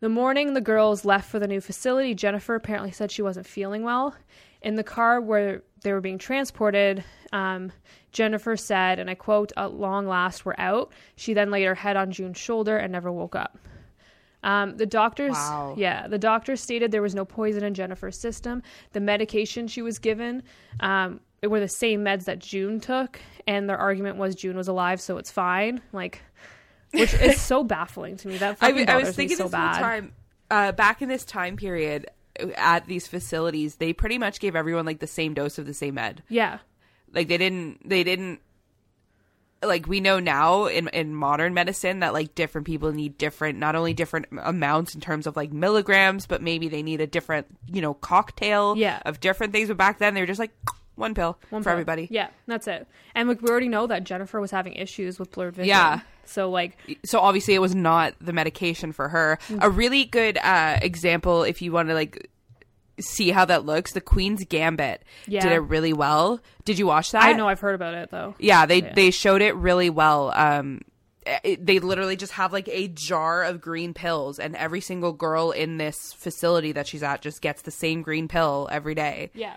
[0.00, 3.82] The morning the girls left for the new facility, Jennifer apparently said she wasn't feeling
[3.82, 4.14] well.
[4.62, 7.72] In the car where they were being transported, um,
[8.12, 10.92] Jennifer said, and I quote, At long last, we're out.
[11.16, 13.58] She then laid her head on June's shoulder and never woke up.
[14.42, 15.74] Um, the doctors, Wow.
[15.76, 18.62] yeah, the doctors stated there was no poison in Jennifer's system.
[18.92, 20.42] The medication she was given
[20.80, 24.68] um, it were the same meds that June took, and their argument was June was
[24.68, 25.80] alive, so it's fine.
[25.92, 26.22] Like,
[26.92, 28.38] which is so baffling to me.
[28.38, 29.74] That I, I was thinking so this bad.
[29.74, 30.12] whole time.
[30.50, 32.06] Uh, back in this time period,
[32.40, 35.74] uh, at these facilities, they pretty much gave everyone like the same dose of the
[35.74, 36.22] same med.
[36.28, 36.58] Yeah,
[37.12, 37.88] Like they didn't.
[37.88, 38.40] They didn't.
[39.60, 43.74] Like we know now in in modern medicine that like different people need different, not
[43.74, 47.82] only different amounts in terms of like milligrams, but maybe they need a different, you
[47.82, 49.02] know, cocktail Yeah.
[49.04, 49.66] of different things.
[49.66, 50.52] But back then they were just like
[50.94, 51.72] one pill one for pill.
[51.72, 52.06] everybody.
[52.08, 52.86] Yeah, that's it.
[53.16, 55.70] And like we already know that Jennifer was having issues with blurred vision.
[55.70, 56.00] Yeah.
[56.24, 59.40] So like, so obviously it was not the medication for her.
[59.48, 59.58] Mm.
[59.62, 62.30] A really good uh, example, if you want to like
[63.00, 65.40] see how that looks, the Queen's Gambit Yeah.
[65.42, 66.40] did it really well.
[66.64, 67.22] Did you watch that?
[67.22, 68.34] I know I've heard about it though.
[68.38, 68.92] Yeah, they Yeah.
[68.94, 70.32] they showed it really well.
[70.34, 70.82] Um,
[71.44, 75.50] it, they literally just have like a jar of green pills, and every single girl
[75.50, 79.54] in this facility that she's at just gets the same green pill every day, Yeah.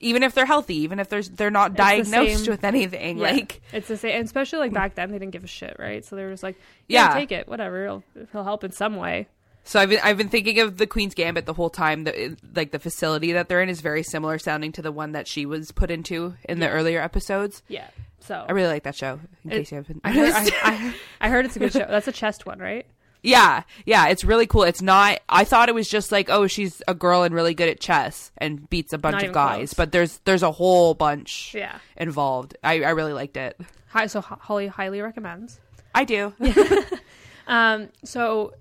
[0.00, 3.18] even if they're healthy, even if there's they're not the diagnosed same- with anything.
[3.18, 3.30] Yeah.
[3.32, 6.04] Like it's the same, and especially like back then they didn't give a shit, right?
[6.04, 6.56] So they were just like,
[6.86, 7.08] Yeah.
[7.08, 9.26] yeah, take it, whatever, it'll, it'll help in some way.
[9.68, 12.04] So I've been I've been thinking of the Queen's Gambit the whole time.
[12.04, 15.28] The, like the facility that they're in is very similar sounding to the one that
[15.28, 17.62] she was put into in the earlier episodes.
[17.68, 17.86] Yeah.
[18.20, 19.20] So I really like that show.
[19.44, 21.80] In It- case you haven't, I heard, I, I, I heard it's a good show.
[21.88, 22.86] That's a chest one, right?
[23.22, 24.62] yeah, yeah, it's really cool.
[24.62, 25.18] It's not.
[25.28, 28.30] I thought it was just like, oh, she's a girl and really good at chess
[28.38, 29.74] and beats a bunch of guys, close.
[29.74, 31.78] but there's there's a whole bunch Yeah.
[31.96, 32.56] involved.
[32.64, 33.60] I I really liked it.
[33.88, 35.60] Hi, so Ho- Holly highly recommends.
[35.94, 36.32] I do.
[37.46, 38.52] Um, so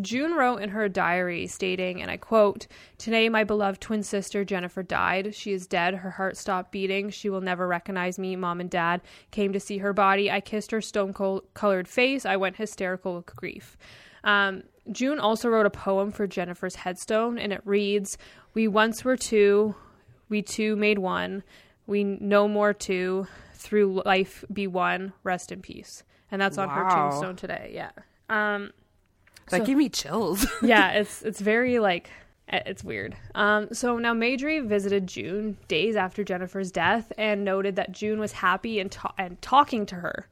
[0.00, 2.66] June wrote in her diary stating, and I quote,
[2.98, 5.34] Today my beloved twin sister Jennifer died.
[5.34, 5.94] She is dead.
[5.94, 7.10] Her heart stopped beating.
[7.10, 8.36] She will never recognize me.
[8.36, 10.30] Mom and dad came to see her body.
[10.30, 12.26] I kissed her stone cold colored face.
[12.26, 13.76] I went hysterical with grief.
[14.24, 18.18] Um, June also wrote a poem for Jennifer's headstone, and it reads,
[18.54, 19.74] We once were two,
[20.28, 21.42] we two made one.
[21.86, 23.26] We no more two.
[23.54, 25.12] Through life be one.
[25.24, 26.04] Rest in peace.
[26.30, 27.70] And that's on her tombstone today.
[27.72, 27.90] Yeah.
[28.28, 28.72] Um,
[29.50, 30.46] that So- gave me chills.
[30.62, 32.10] yeah, it's it's very like
[32.48, 33.16] eh, it's weird.
[33.34, 38.32] Um, so now Marjorie visited June days after Jennifer's death and noted that June was
[38.32, 40.28] happy and ta- and talking to her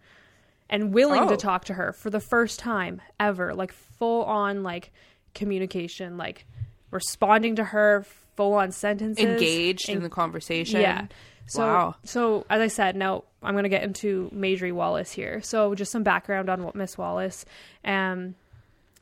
[0.70, 1.29] and willing Oh.
[1.29, 4.92] to talk to her for the first time ever, like full on like
[5.35, 6.46] communication, like
[6.90, 10.81] responding to her full on sentences, Engaged in the conversation.
[10.81, 11.07] yeah.
[11.46, 11.94] So, Wow.
[12.05, 15.42] so as I said, now I'm going to get into Marjorie Wallace here.
[15.42, 17.44] So, just some background on what Miss Wallace.
[17.85, 18.35] Um,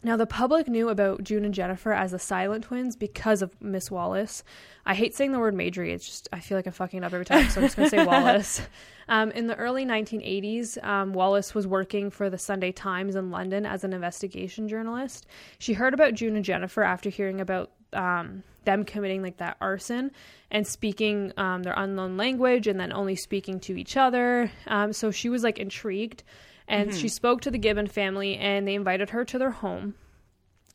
[0.05, 3.89] Now, the public knew about June and Jennifer as the silent twins because of Miss
[3.89, 4.43] Wallace.
[4.85, 5.93] I hate saying the word Marjorie.
[5.93, 7.97] It's just, I feel like I'm fucking up every time, so I'm just going to
[7.97, 8.63] say Wallace.
[9.09, 13.65] Um, in the early 1980s, um, Wallace was working for the Sunday Times in London
[13.65, 15.27] as an investigation journalist.
[15.59, 20.11] She heard about June and Jennifer after hearing about um, them committing like that arson
[20.51, 24.51] and speaking um, their unknown language and then only speaking to each other.
[24.67, 26.25] Um, so she was like intrigued
[26.69, 26.99] and mm-hmm.
[26.99, 29.95] she spoke to the Gibbon family and they invited her to their home.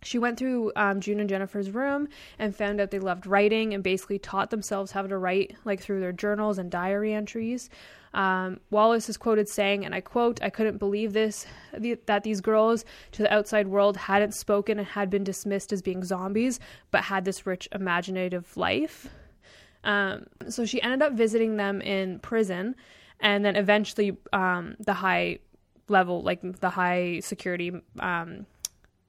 [0.04, 3.84] She went through um, June and Jennifer's room and found out they loved writing and
[3.84, 7.70] basically taught themselves how to write, like through their journals and diary entries.
[8.14, 11.46] Um, Wallace is quoted saying, and I quote, I couldn't believe this,
[11.78, 15.82] the, that these girls to the outside world hadn't spoken and had been dismissed as
[15.82, 16.60] being zombies,
[16.92, 19.10] but had this rich imaginative life.
[19.84, 22.76] Um, so she ended up visiting them in prison,
[23.20, 25.40] and then eventually um, the high
[25.90, 28.46] level, like the high security um,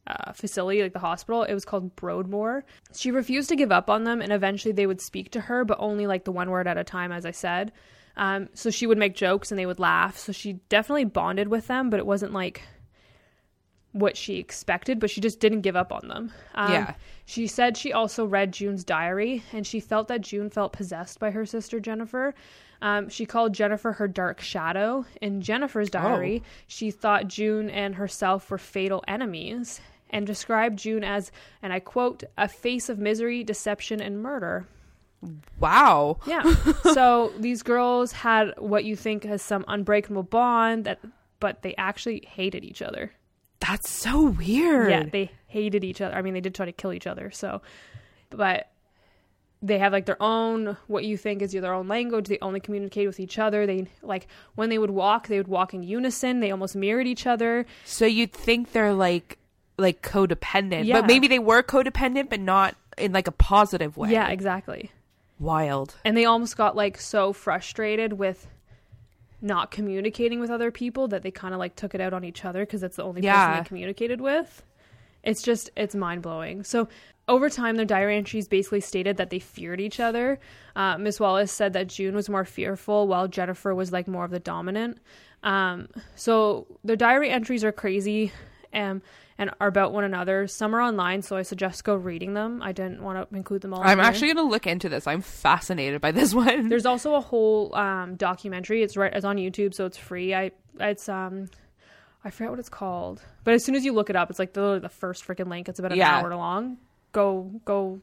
[0.06, 1.42] uh, facility, like the hospital.
[1.42, 2.64] It was called Broadmoor.
[2.94, 5.78] She refused to give up on them, and eventually they would speak to her, but
[5.80, 7.72] only like the one word at a time, as I said.
[8.16, 10.18] Um, so she would make jokes and they would laugh.
[10.18, 12.62] So she definitely bonded with them, but it wasn't like
[13.92, 16.32] what she expected, but she just didn't give up on them.
[16.54, 16.94] Um, yeah.
[17.26, 21.30] She said she also read June's diary and she felt that June felt possessed by
[21.30, 22.34] her sister Jennifer.
[22.80, 25.04] Um, she called Jennifer her dark shadow.
[25.20, 26.48] In Jennifer's diary, oh.
[26.66, 32.24] she thought June and herself were fatal enemies and described June as, and I quote,
[32.36, 34.66] a face of misery, deception, and murder.
[35.58, 36.18] Wow.
[36.26, 36.54] Yeah.
[36.94, 41.00] so these girls had what you think is some unbreakable bond that
[41.40, 43.12] but they actually hated each other.
[43.60, 44.90] That's so weird.
[44.90, 46.14] Yeah, they hated each other.
[46.14, 47.30] I mean, they did try to kill each other.
[47.30, 47.62] So,
[48.30, 48.70] but
[49.62, 52.28] they have like their own what you think is their own language.
[52.28, 53.66] They only communicate with each other.
[53.66, 56.40] They like when they would walk, they would walk in unison.
[56.40, 57.66] They almost mirrored each other.
[57.84, 59.38] So you'd think they're like
[59.76, 61.00] like codependent, yeah.
[61.00, 64.10] but maybe they were codependent, but not in like a positive way.
[64.10, 64.90] Yeah, exactly.
[65.38, 65.94] Wild.
[66.04, 68.48] And they almost got like so frustrated with
[69.40, 72.44] not communicating with other people that they kind of like took it out on each
[72.44, 73.46] other because that's the only yeah.
[73.46, 74.62] person they communicated with.
[75.28, 76.64] It's just it's mind blowing.
[76.64, 76.88] So
[77.28, 80.40] over time, their diary entries basically stated that they feared each other.
[80.74, 84.30] Uh, Miss Wallace said that June was more fearful, while Jennifer was like more of
[84.30, 84.98] the dominant.
[85.42, 88.32] Um, so their diary entries are crazy.
[88.72, 89.02] Um,
[89.38, 90.48] and are about one another.
[90.48, 92.60] Some are online, so I suggest go reading them.
[92.60, 93.80] I didn't want to include them all.
[93.80, 95.06] I'm actually going to look into this.
[95.06, 96.68] I'm fascinated by this one.
[96.68, 98.82] There's also a whole um, documentary.
[98.82, 99.14] It's right.
[99.14, 100.34] It's on YouTube, so it's free.
[100.34, 101.48] I it's um.
[102.24, 104.52] I forget what it's called, but as soon as you look it up, it's like
[104.52, 105.68] the the first freaking link.
[105.68, 106.18] It's about an yeah.
[106.18, 106.78] hour long.
[107.12, 108.00] Go go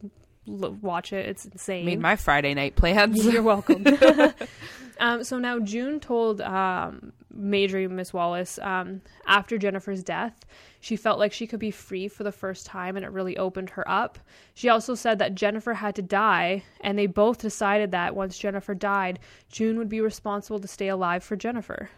[0.48, 1.26] l- watch it.
[1.26, 1.86] It's insane.
[1.86, 3.26] Made my Friday night plans.
[3.26, 3.86] You're welcome.
[5.00, 10.46] um, so now June told um, Marjorie Miss Wallace um, after Jennifer's death,
[10.80, 13.72] she felt like she could be free for the first time, and it really opened
[13.72, 14.20] her up.
[14.54, 18.74] She also said that Jennifer had to die, and they both decided that once Jennifer
[18.74, 21.90] died, June would be responsible to stay alive for Jennifer.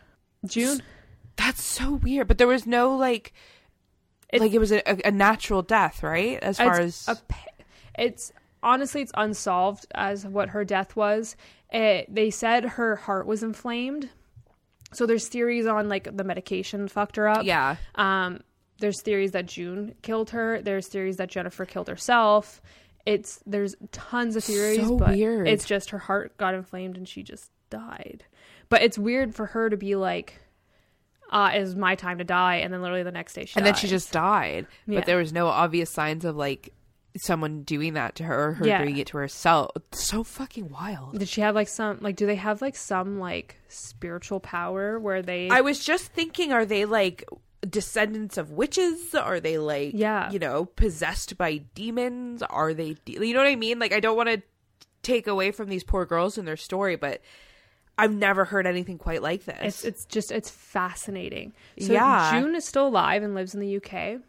[0.46, 0.82] June.
[1.38, 3.34] That's so weird, but there was no like.
[4.30, 6.38] It's, like it was a, a, natural death, right?
[6.44, 7.18] As far as a,
[7.98, 11.38] it's honestly it's unsolved as what her death was.
[11.72, 14.10] It, they said her heart was inflamed.
[14.94, 17.46] So there's theories on like the medication fucked her up.
[17.46, 17.78] Yeah.
[17.96, 18.42] Um
[18.80, 20.62] there's theories that June killed her.
[20.62, 22.62] There's theories that Jennifer killed herself.
[23.06, 25.48] It's there's tons of theories, so but weird.
[25.48, 28.26] it's just her heart got inflamed and she just died.
[28.70, 30.42] But it's weird for her to be like
[31.30, 33.74] uh, is my time to die, and then literally the next day she and dies.
[33.74, 34.68] then she just died.
[34.86, 35.00] Yeah.
[35.00, 36.74] But there was no obvious signs of like
[37.18, 38.84] someone doing that to her or her yeah.
[38.84, 39.72] doing it to herself.
[39.92, 41.18] so fucking wild.
[41.18, 45.22] Did she have like some like do they have like some like spiritual power where
[45.22, 47.24] they I was just thinking are they like
[47.68, 49.16] descendants of witches?
[49.16, 50.32] Are they like yeah.
[50.32, 52.44] you know, possessed by demons?
[52.44, 53.80] Are they de- you know what I mean?
[53.80, 54.42] Like I don't want to
[55.04, 57.22] take away from these poor girls and their story, but
[57.98, 59.58] I've never heard anything quite like this.
[59.62, 61.54] It's it's just it's fascinating.
[61.80, 62.40] So yeah.
[62.40, 64.22] June is still alive and lives in the UK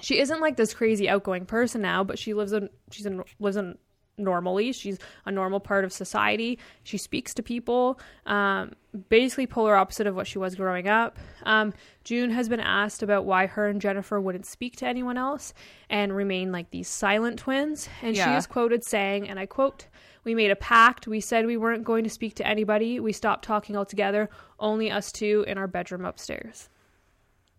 [0.00, 3.56] she isn't like this crazy outgoing person now, but she lives in she's in lives
[3.56, 3.76] in
[4.16, 4.72] normally.
[4.72, 6.58] She's a normal part of society.
[6.82, 8.00] She speaks to people.
[8.26, 8.72] Um,
[9.08, 11.18] basically, polar opposite of what she was growing up.
[11.44, 11.72] Um,
[12.04, 15.52] June has been asked about why her and Jennifer wouldn't speak to anyone else
[15.88, 17.88] and remain like these silent twins.
[18.02, 18.32] And yeah.
[18.32, 19.86] she is quoted saying, and I quote,
[20.28, 21.06] We made a pact.
[21.06, 23.00] We said we weren't going to speak to anybody.
[23.00, 24.28] We stopped talking altogether,
[24.60, 26.68] only us two in our bedroom upstairs.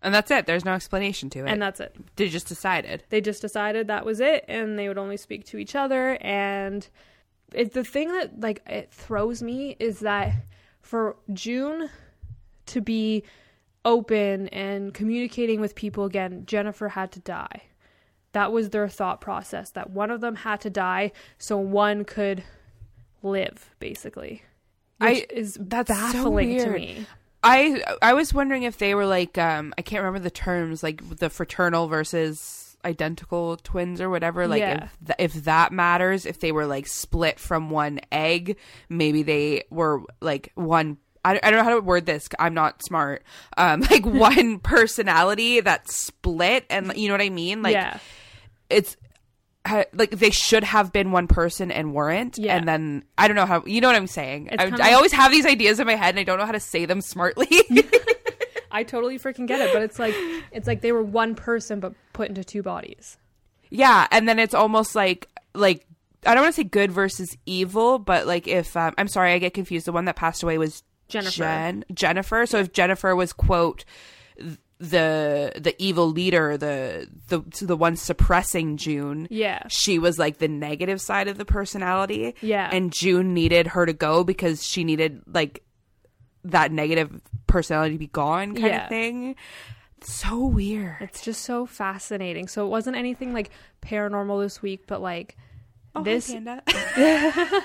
[0.04, 0.46] And that's it.
[0.46, 1.50] There's no explanation to it.
[1.50, 1.96] And that's it.
[2.16, 3.06] They just decided.
[3.10, 6.20] They just decided that was it, and they would only speak to each other.
[6.22, 6.88] And
[7.56, 10.32] it, the thing that like it throws me is that
[10.80, 11.90] for June
[12.68, 13.24] to be
[13.84, 17.64] open and communicating with people again, Jennifer had to die.
[18.34, 22.44] That was their thought process that one of them had to die so one could
[23.24, 24.44] live, basically.
[24.98, 26.74] Which I- is that's so baffling to weird.
[26.74, 27.06] me.
[27.42, 31.18] I I was wondering if they were like um I can't remember the terms like
[31.20, 34.86] the fraternal versus identical twins or whatever like Yeah.
[34.86, 38.58] if th- if that matters if they were like split from one egg
[38.90, 42.84] maybe they were like one I, I don't know how to word this I'm not
[42.84, 43.24] smart
[43.58, 48.00] um like one personality that split and you know what I mean like yeah.
[48.70, 48.98] it's
[49.66, 52.56] ha- like they should have been one person and weren't Yeah.
[52.56, 55.12] and then i don't know how you know what i'm saying I, kinda I always
[55.12, 57.48] have these ideas in my head and i don't know how to say them smartly
[58.72, 60.14] I totally freaking get it, but it's like
[60.52, 63.18] it's like they were one person but put into two bodies.
[63.70, 65.86] yeah and then it's almost like like
[66.26, 69.40] i don't want to say good versus evil but like if um, i'm sorry i
[69.40, 71.32] get confused the one that passed away was Jennifer.
[71.38, 73.84] Jen, jennifer so if jennifer was quote
[74.80, 79.64] the the evil leader the the the one suppressing june Yeah.
[79.68, 82.34] she was like the negative side of the personality.
[82.42, 82.70] Yeah.
[82.72, 85.64] And June needed her to go because she needed like
[86.46, 88.84] that negative personality to be gone kind Yeah.
[88.84, 89.36] of thing.
[90.02, 90.96] So weird.
[91.02, 92.48] It's just so fascinating.
[92.48, 93.50] So it wasn't anything like
[93.82, 95.36] paranormal this week, but like
[95.94, 96.64] Oh, this hi, Panda.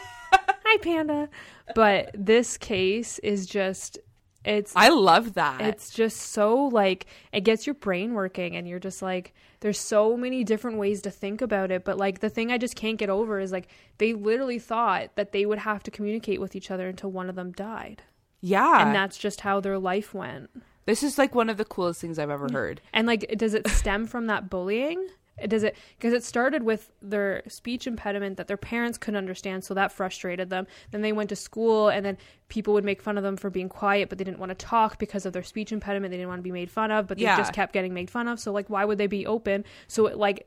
[0.66, 1.28] Hi Panda.
[1.76, 3.98] But this case is just
[4.44, 5.60] it's I love that.
[5.60, 10.16] it's just so like it gets your brain working and you're just like there's so
[10.16, 13.08] many different ways to think about it but like the thing i just can't get
[13.10, 16.88] over is like they literally thought that they would have to communicate with each other
[16.88, 18.02] until one of them died
[18.40, 18.86] yeah.
[18.86, 20.50] and that's just how their life went
[20.86, 22.82] this is like one of the coolest things I've ever heard.
[22.92, 25.08] and like does it stem from that bullying
[25.48, 29.74] does it because it started with their speech impediment that their parents couldn't understand so
[29.74, 30.66] that frustrated them.
[30.92, 32.16] Then they went to school and then
[32.48, 34.98] people would make fun of them for being quiet but they didn't want to talk
[34.98, 37.24] because of their speech impediment they didn't want to be made fun of but they
[37.24, 37.36] Yeah.
[37.36, 38.38] just kept getting made fun of.
[38.38, 39.64] So like why would they be open?
[39.88, 40.46] So it like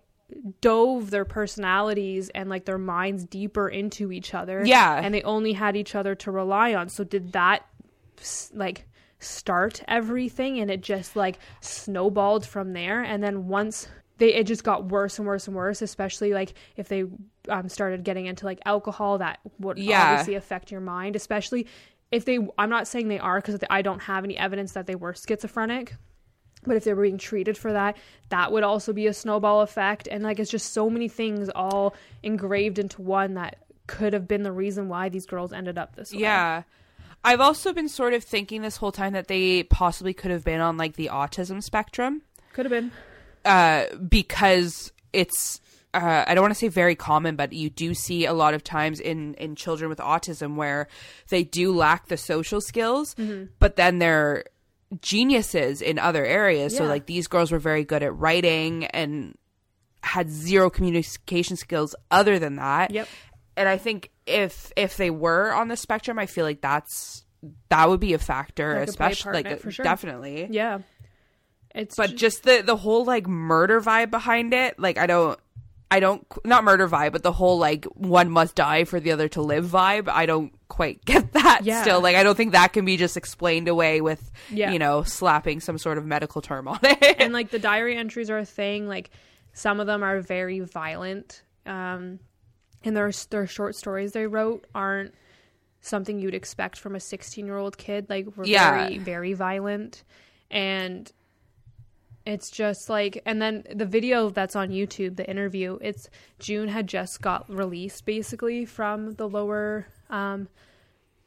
[0.62, 5.00] dove their personalities and like their minds deeper into each other Yeah.
[5.04, 6.90] and they only had each other to rely on.
[6.90, 7.66] So did that
[8.54, 8.88] like
[9.20, 13.02] start everything and it just like snowballed from there?
[13.04, 16.88] And then once they it just got worse and worse and worse especially like if
[16.90, 17.04] they
[17.50, 20.04] um, started getting into like alcohol that would Yeah.
[20.12, 21.68] obviously affect your mind especially
[22.12, 24.96] if they i'm not saying they are because i don't have any evidence that they
[24.96, 25.96] were schizophrenic
[26.64, 27.96] but if they were being treated for that
[28.30, 31.96] that would also be a snowball effect and like it's just so many things all
[32.24, 36.12] engraved into one that could have been the reason why these girls ended up this
[36.14, 36.64] way Yeah.
[37.24, 40.62] I've also been sort of thinking this whole time that they possibly could have been
[40.62, 42.22] on like the autism spectrum.
[42.54, 42.92] could have been
[43.46, 45.60] uh, because it's
[45.94, 48.64] uh, I don't want to say very common, but you do see a lot of
[48.64, 50.88] times in in children with autism where
[51.30, 53.16] they do lack the social skills,
[53.60, 54.46] but then they're
[55.02, 56.76] geniuses in other areas.
[56.76, 59.38] So like these girls were very good at writing and
[60.02, 62.92] had zero communication skills other than that.
[62.92, 63.08] Yep.
[63.56, 67.26] And I think if if they were on the spectrum, I feel like that's
[67.70, 69.84] that would be a factor, could play a especially like sure.
[69.84, 70.80] definitely yeah
[71.78, 75.40] it's but ju- just the the whole like murder vibe behind it like i don't
[75.92, 79.28] i don't not murder vibe but the whole like one must die for the other
[79.30, 81.82] to live vibe i don't quite get that Yeah.
[81.82, 84.72] still like i don't think that can be just explained away with Yeah.
[84.72, 88.30] you know slapping some sort of medical term on it and like the diary entries
[88.30, 89.10] are a thing like
[89.54, 92.20] some of them are very violent um
[92.84, 95.14] and their their short stories they wrote aren't
[95.82, 98.72] something you'd expect from a 16 year old kid like were Yeah.
[98.72, 100.04] very very violent
[100.52, 101.12] and
[102.28, 106.10] it's just like and then the video that's on youtube the interview it's
[106.40, 110.48] june had just got released basically from the lower um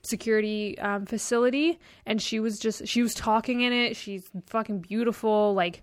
[0.03, 1.79] security um, facility.
[2.07, 3.97] And she was just she was talking in it.
[3.97, 5.55] She's fucking beautiful.
[5.55, 5.83] Like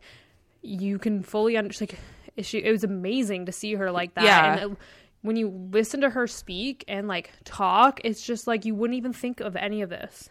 [0.61, 1.91] you can fully understand
[2.35, 4.23] like she it was amazing to see her like that.
[4.23, 4.53] Yeah.
[4.57, 4.77] and it-
[5.21, 9.13] when you listen to her speak and like talk it's just like you wouldn't even
[9.13, 10.29] think of any of this.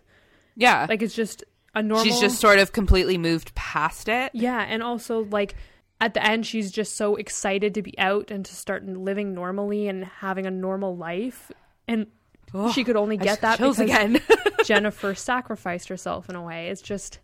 [0.57, 0.87] Yeah.
[0.89, 1.45] Like it's just
[1.77, 5.55] a normal she's just sort of completely moved past it yeah and also like
[6.01, 9.87] at the end she's just so excited to be out and to start living normally
[9.87, 11.53] and having a normal life
[11.87, 12.07] and
[12.55, 14.21] Ugh, she could only get that because again
[14.65, 16.71] Jennifer sacrificed herself in a way.
[16.71, 17.21] It's just,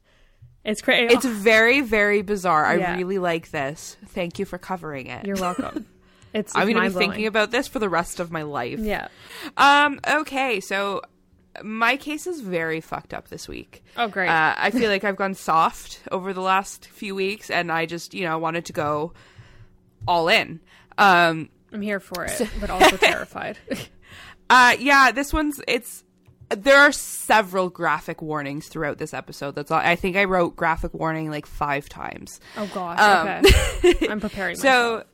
[0.65, 1.13] it's crazy.
[1.15, 5.87] it's very very bizarre i really like this thank you for covering it You're welcome.
[6.35, 9.09] It's, i'm it's gonna be thinking about this for the rest of my life Yeah.
[9.57, 10.01] Um.
[10.09, 10.61] Okay.
[10.61, 11.03] So
[11.63, 13.85] my case is very fucked up this week.
[13.97, 14.29] Oh, great.
[14.29, 18.15] Uh, I feel like I've gone soft over the last few weeks, and I just
[18.15, 19.13] you know wanted to go
[20.07, 20.61] all in.
[20.99, 21.51] Um.
[21.73, 23.59] I'm here for it, but also terrified.
[24.49, 24.77] Uh.
[24.79, 25.13] Yeah.
[25.13, 26.05] This one's it's
[26.57, 29.55] there are several graphic warnings throughout this episode.
[29.55, 29.79] That's all.
[29.79, 32.41] I think I wrote graphic warning like five times.
[32.57, 32.99] Oh gosh.
[32.99, 33.45] Um,
[33.85, 34.07] okay.
[34.11, 35.05] I'm preparing myself.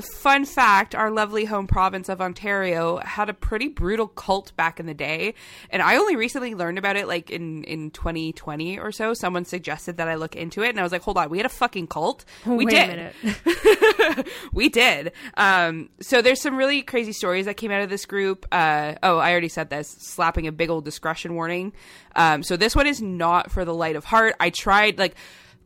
[0.00, 4.86] Fun fact our lovely home province of Ontario had a pretty brutal cult back in
[4.86, 5.34] the day.
[5.70, 9.14] And I only recently learned about it like in, in 2020 or so.
[9.14, 10.70] Someone suggested that I look into it.
[10.70, 12.24] And I was like, hold on, we had a fucking cult?
[12.46, 14.26] We Wait did.
[14.52, 15.12] we did.
[15.36, 18.46] Um, so there's some really crazy stories that came out of this group.
[18.52, 21.72] Uh, oh, I already said this slapping a big old discretion warning.
[22.16, 24.34] Um, so this one is not for the light of heart.
[24.40, 25.14] I tried, like,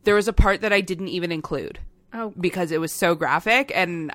[0.03, 1.79] there was a part that I didn't even include
[2.13, 4.11] Oh, because it was so graphic and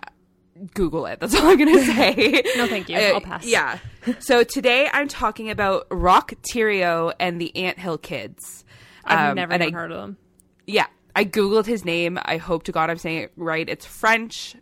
[0.75, 1.21] Google it.
[1.21, 2.43] That's all I'm going to say.
[2.57, 2.97] No, thank you.
[2.97, 3.45] Uh, I'll pass.
[3.45, 3.79] Yeah.
[4.21, 8.65] So today I'm talking about Roch Thériault and the Ant Hill Kids.
[9.05, 10.17] I've Um, never even I, heard of them.
[10.67, 10.87] Yeah.
[11.17, 12.19] I Googled his name.
[12.25, 13.69] I hope to God I'm saying it right.
[13.69, 14.55] It's French.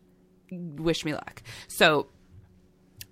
[0.50, 1.42] Wish me luck.
[1.68, 2.06] So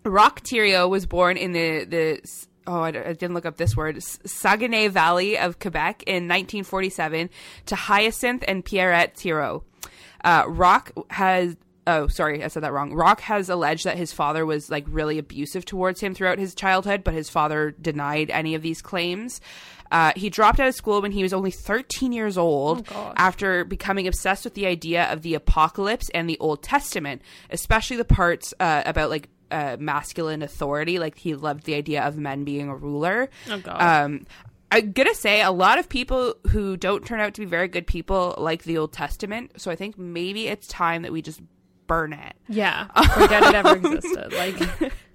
[0.04, 2.20] Roch Thériault was born in the, the
[2.66, 7.28] oh, I, didn't look up this word, Saguenay Valley of Quebec in 1947
[7.66, 9.62] to Hyacinth and Pierrette Thériault.
[10.26, 11.56] Uh, Roch has.
[11.88, 12.92] Oh, sorry, I said that wrong.
[12.92, 17.04] Roch has alleged that his father was like really abusive towards him throughout his childhood,
[17.04, 19.40] but his father denied any of these claims.
[19.92, 23.14] Uh, he dropped out of school when he was only 13 years old gosh.
[23.16, 28.04] after becoming obsessed with the idea of the apocalypse and the Old Testament, especially the
[28.04, 30.98] parts uh, about like uh, masculine authority.
[30.98, 33.30] Like he loved the idea of men being a ruler.
[33.48, 33.80] Oh, God.
[33.80, 34.26] Um,
[34.70, 37.86] I'm gonna say a lot of people who don't turn out to be very good
[37.86, 39.60] people like the Old Testament.
[39.60, 41.40] So I think maybe it's time that we just
[41.86, 42.34] burn it.
[42.48, 42.86] Yeah.
[43.14, 44.32] Forget it ever existed.
[44.32, 44.92] Like,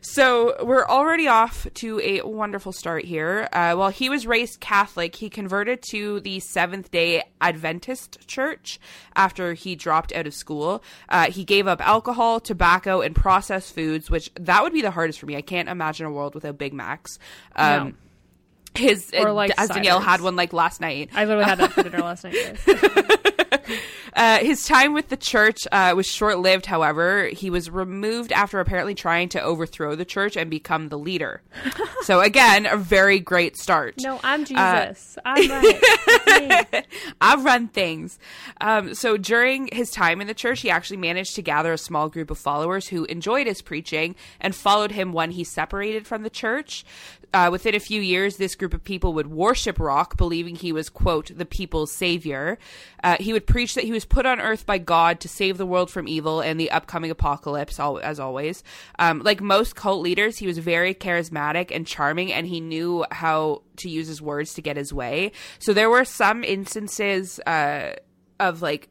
[0.00, 3.48] So we're already off to a wonderful start here.
[3.52, 8.78] Uh, while he was raised Catholic, he converted to the Seventh Day Adventist Church
[9.14, 10.82] after he dropped out of school.
[11.08, 15.18] Uh, he gave up alcohol, tobacco, and processed foods, which that would be the hardest
[15.18, 15.36] for me.
[15.36, 17.18] I can't imagine a world without Big Macs.
[17.56, 17.92] Um, No.
[18.78, 21.10] His Or, uh, like, as Danielle had one like last night.
[21.14, 22.36] I literally had that for dinner last night.
[24.16, 27.26] Uh, his time with the church uh, was short lived, however.
[27.26, 31.42] He was removed after apparently trying to overthrow the church and become the leader.
[32.02, 33.96] so, again, a very great start.
[34.00, 35.18] No, I'm Jesus.
[35.24, 35.50] I'm
[36.26, 36.86] right.
[37.20, 38.18] I run things.
[38.62, 42.08] Um, so, during his time in the church, he actually managed to gather a small
[42.08, 46.30] group of followers who enjoyed his preaching and followed him when he separated from the
[46.30, 46.86] church.
[47.34, 50.88] Uh, within a few years, this group of people would worship Roch, believing he was,
[50.88, 52.56] quote, the people's savior.
[53.04, 55.66] Uh, he would preach that he was put on earth by God to save the
[55.66, 58.62] world from evil and the upcoming apocalypse, al- as always.
[58.98, 63.62] Um, like most cult leaders, he was very charismatic and charming, and he knew how
[63.76, 65.32] to use his words to get his way.
[65.58, 67.92] So there were some instances uh,
[68.40, 68.88] of like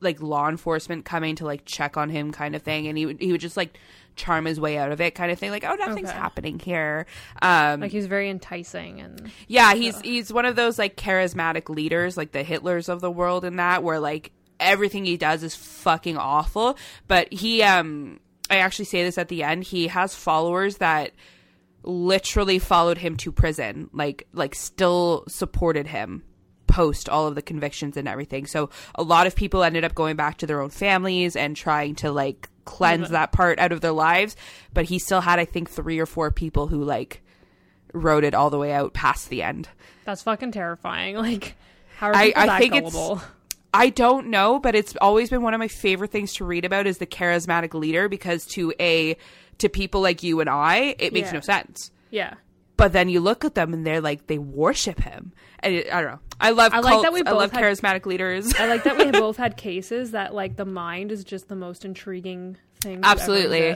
[0.00, 3.18] like law enforcement coming to like check on him kind of thing and he would
[3.18, 3.78] he would just like
[4.14, 6.18] charm his way out of it kind of thing like oh nothing's Okay.
[6.18, 7.06] happening here
[7.40, 9.30] um Like, he was very enticing and.
[9.48, 13.42] yeah he's he's one of those like charismatic leaders like the hitlers of the world
[13.46, 16.76] in that where like everything he does is fucking awful.
[17.08, 21.10] But he um i actually say this at the end he has followers that
[21.82, 26.22] literally followed him to prison like like still supported him
[26.66, 28.44] post all of the convictions and everything.
[28.44, 31.94] So a lot of people ended up going back to their own families and trying
[31.96, 34.34] to like cleanse that part out of their lives.
[34.74, 37.22] But he still had i think three or four people who like
[37.92, 39.68] rode it all the way out past the end.
[40.04, 41.16] That's fucking terrifying.
[41.26, 41.54] Like,
[41.98, 43.22] how are I- I that think it's- gullible?
[43.76, 46.86] I don't know, but it's always been one of my favorite things to read about
[46.86, 49.16] is the charismatic leader because to a
[49.58, 51.34] to people like you and I, it makes Yeah.
[51.34, 51.90] no sense.
[52.10, 52.34] Yeah.
[52.76, 55.32] But then you look at them and they're like they worship him.
[55.60, 56.18] And it, I don't know.
[56.38, 57.04] I love I like cults.
[57.04, 58.52] that we I both love had- charismatic leaders.
[58.58, 61.86] I like that we both had cases that, like, the mind is just the most
[61.86, 63.00] intriguing thing.
[63.02, 63.74] Absolutely.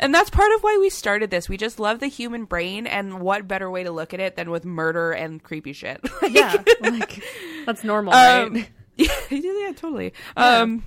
[0.00, 1.50] And that's part of why we started this.
[1.50, 4.50] We just love the human brain and what better way to look at it than
[4.50, 6.00] with murder and creepy shit.
[6.30, 6.62] Yeah.
[6.80, 7.22] Like,
[7.66, 8.70] that's normal, Um, right?
[9.30, 10.12] yeah, yeah, totally.
[10.36, 10.82] Um,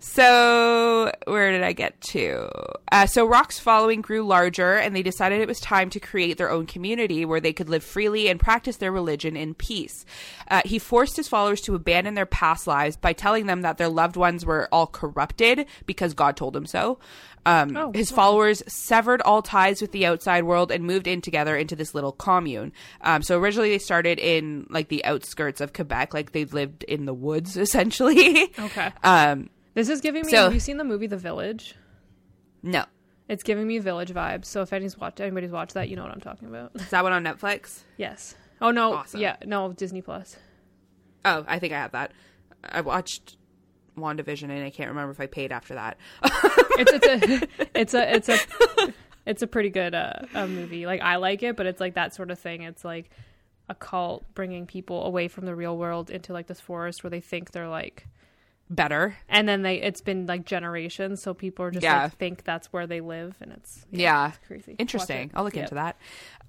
[0.00, 2.48] so where did I get to?
[2.90, 6.50] Uh, so Roch's following grew larger, and they decided it was time to create their
[6.50, 10.04] own community where they could live freely and practice their religion in peace.
[10.50, 13.88] Uh, he forced his followers to abandon their past lives by telling them that their
[13.88, 16.98] loved ones were all corrupted because God told him so.
[17.46, 18.16] Um, Oh, his wow.
[18.16, 22.12] followers severed all ties with the outside world and moved in together into this little
[22.12, 22.72] commune.
[23.00, 27.04] Um, so originally they started in like the outskirts of Quebec, like they lived in
[27.06, 28.52] the woods essentially.
[28.58, 28.92] Okay.
[29.02, 30.32] um, This is giving me.
[30.32, 31.76] So- have you seen the movie The Village?
[32.64, 32.84] no,
[33.28, 34.46] It's giving me village vibes.
[34.46, 36.72] So if anybody's watched, anybody's watched that, you know what I'm talking about.
[36.74, 37.84] is that one on Netflix?
[37.96, 38.34] yes.
[38.60, 38.94] Oh no.
[38.94, 39.20] Awesome.
[39.20, 39.36] Yeah.
[39.46, 39.72] No.
[39.72, 40.34] Disney Plus.
[41.24, 42.10] Oh, I think I have that.
[42.64, 43.36] I watched
[43.96, 45.96] WandaVision and I can't remember if I paid after that.
[46.24, 47.48] It's it's a
[47.80, 48.94] it's a it's a
[49.26, 50.86] it's a pretty good uh, uh, movie.
[50.86, 52.62] Like I like it, but it's like that sort of thing.
[52.62, 53.10] It's like
[53.68, 57.20] a cult bringing people away from the real world into like this forest where they
[57.20, 58.08] think they're like
[58.70, 59.16] Better.
[59.28, 62.02] and then they it's been like generations so people are just Yeah.
[62.04, 64.28] like think that's where they live and it's Yeah.
[64.28, 65.28] it's crazy Interesting.
[65.28, 65.32] it.
[65.34, 65.64] I'll look Yep.
[65.64, 65.96] into that.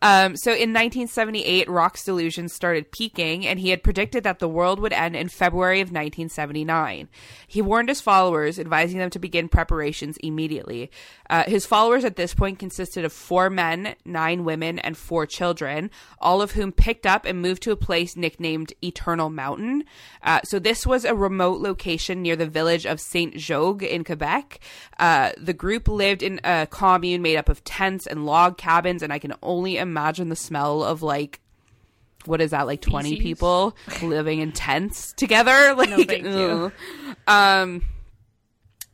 [0.02, 4.80] Um, so in 1978, Roch's delusions started peaking, and he had predicted that the world
[4.80, 7.10] would end in February of 1979.
[7.48, 10.90] He warned his followers, advising them to begin preparations immediately.
[11.30, 15.92] Uh, his followers at this point consisted of four men, nine women, and four children,
[16.20, 19.84] all of whom picked up and moved to a place nicknamed Eternal Mountain.
[20.24, 24.60] Uh, so this was a remote location near the village of Saint Jogues in Quebec.
[24.98, 29.12] Uh, the group lived in a commune made up of tents and log cabins, and
[29.12, 31.40] I can only imagine the smell of like.
[32.26, 32.82] What is that like?
[32.82, 33.24] Twenty Feces?
[33.24, 35.74] people living in tents together.
[35.78, 36.72] Like, you.
[37.28, 37.82] um.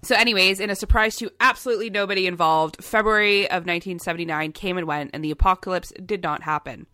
[0.03, 5.09] So, anyways, in a surprise to absolutely nobody involved, February of 1979 came and went,
[5.15, 6.85] and the apocalypse did not happen.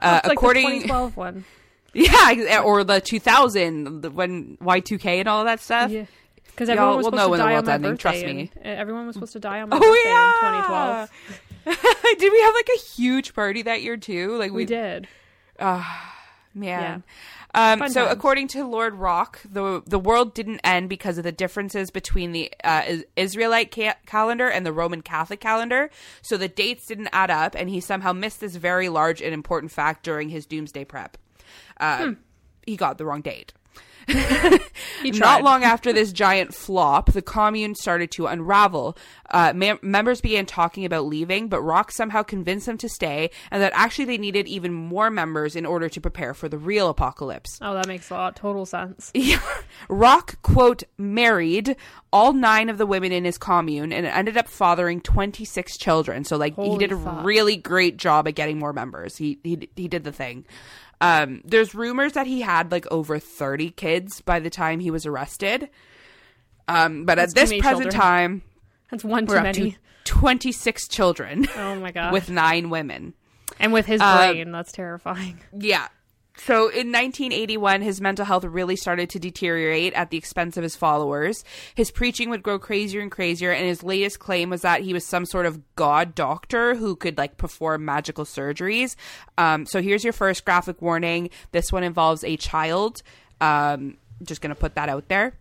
[0.00, 1.44] Uh, like according, the 2012 one
[1.92, 5.90] yeah, or the 2000 the- when Y2K and all that stuff.
[5.90, 6.06] yeah
[6.46, 8.50] because Y'all everyone was supposed to die on my ending, birthday trust me.
[8.64, 11.42] uh, everyone was supposed to die on my Oh birthday yeah, in 2012
[12.18, 14.36] did we have like a huge party that year too?
[14.36, 15.08] Like we did
[15.60, 16.14] Ah,
[16.54, 17.02] Man.
[17.56, 18.12] Um, so, times.
[18.12, 22.52] according to Lord Roch, the the world didn't end because of the differences between the
[22.64, 25.88] uh, Israelite ca- calendar and the Roman Catholic calendar.
[26.20, 29.70] So the dates didn't add up, and he somehow missed this very large and important
[29.70, 31.16] fact during his doomsday prep.
[31.78, 32.14] Uh,
[32.66, 33.52] He got the wrong date.
[35.04, 35.18] he.
[35.18, 38.96] Not long after this giant flop, the commune started to unravel.
[39.30, 43.60] Uh, mem- members began talking about leaving, but Roch somehow convinced them to stay, and
[43.62, 47.58] that actually they needed even more members in order to prepare for the real apocalypse.
[47.60, 49.12] oh that makes a lot total sense
[49.88, 51.76] Roch, quote, married
[52.12, 56.24] all nine of the women in his commune and ended up fathering 26 children.
[56.24, 57.24] So, like, he Holy did a fuck.
[57.24, 59.16] really great job at getting more members.
[59.16, 60.44] He, he, he did the thing.
[61.00, 65.04] Um, there's rumors that he had like over 30 kids by the time he was
[65.06, 65.68] arrested.
[66.68, 67.90] Um, but That's at this present children.
[67.94, 68.42] time,
[68.90, 73.12] that's one too many to 26 children oh my god with nine women.
[73.58, 75.88] and with his Uh, brain that's terrifying Yeah.
[76.36, 80.74] So in 1981, his mental health really started to deteriorate at the expense of his
[80.74, 81.44] followers.
[81.74, 85.06] His preaching would grow crazier and crazier, and his latest claim was that he was
[85.06, 88.96] some sort of god doctor who could like perform magical surgeries.
[89.38, 91.30] Um, so here's your first graphic warning.
[91.52, 93.02] This one involves a child.
[93.40, 95.36] Um, just gonna put that out there.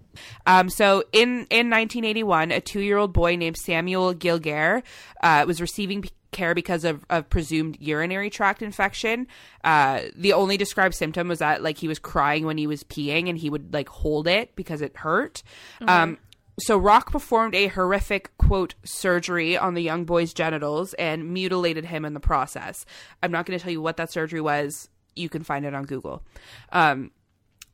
[0.45, 4.83] Um, so in in 1981, a two year old boy named Samuel Giguère
[5.21, 6.03] uh, was receiving
[6.33, 9.27] care because of, of presumed urinary tract infection.
[9.63, 13.29] Uh, the only described symptom was that like he was crying when he was peeing,
[13.29, 15.43] and he would like hold it because it hurt.
[15.81, 16.17] Um,
[16.59, 22.05] so Roch performed a horrific quote surgery on the young boy's genitals and mutilated him
[22.05, 22.85] in the process.
[23.21, 24.89] I'm not going to tell you what that surgery was.
[25.15, 26.23] You can find it on Google.
[26.71, 27.11] Um,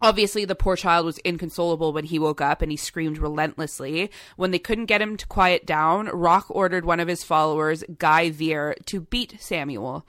[0.02, 4.10] Obviously, the poor child was inconsolable when he woke up and he screamed relentlessly.
[4.38, 8.30] When they couldn't get him to quiet down, Roch ordered one of his followers, Guy
[8.30, 10.06] Veer, to beat Samuel.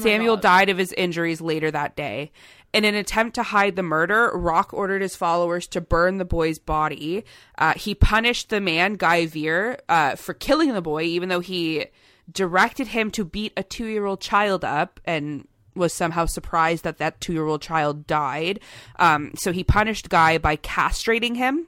[0.00, 0.42] Samuel God.
[0.42, 2.32] died of his injuries later that day.
[2.72, 6.58] In an attempt to hide the murder, Roch ordered his followers to burn the boy's
[6.58, 7.24] body.
[7.56, 11.86] Uh, he punished the man, Guy Veer, uh, for killing the boy, even though he
[12.30, 16.98] directed him to beat a two year old child up and was somehow surprised that
[16.98, 18.60] that two year old child died.
[18.98, 21.66] Um, so he punished Guy by castrating him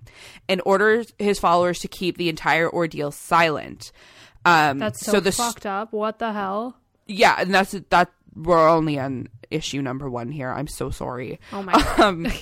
[0.48, 3.92] and ordered his followers to keep the entire ordeal silent.
[4.44, 8.10] Um, that's so, the s- fucked up what the hell yeah, and that's that.
[8.36, 10.50] We're only on issue number one here.
[10.50, 11.40] I'm so sorry.
[11.52, 12.32] oh my god Um,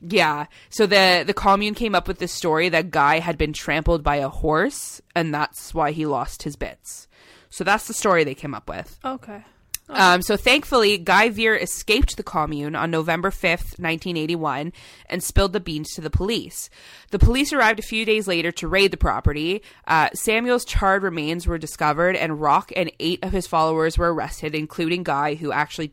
[0.00, 0.46] yeah.
[0.68, 4.16] So the the commune came up with this story that Guy had been trampled by
[4.16, 7.08] a horse, and that's why he lost his bits.
[7.48, 8.98] So that's the story they came up with.
[9.04, 9.44] okay
[9.88, 14.72] Um, so thankfully, Guy Veer escaped the commune on November 5th, 1981,
[15.10, 16.70] and spilled the beans to the police.
[17.10, 19.62] The police arrived a few days later to raid the property.
[19.86, 24.54] Uh, Samuel's charred remains were discovered, and Roch and eight of his followers were arrested,
[24.54, 25.92] including Guy, who actually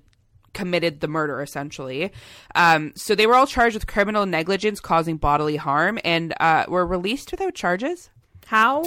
[0.53, 2.11] committed the murder, essentially.
[2.55, 6.85] Um, so they were all charged with criminal negligence causing bodily harm and uh, were
[6.85, 8.09] released without charges.
[8.47, 8.83] how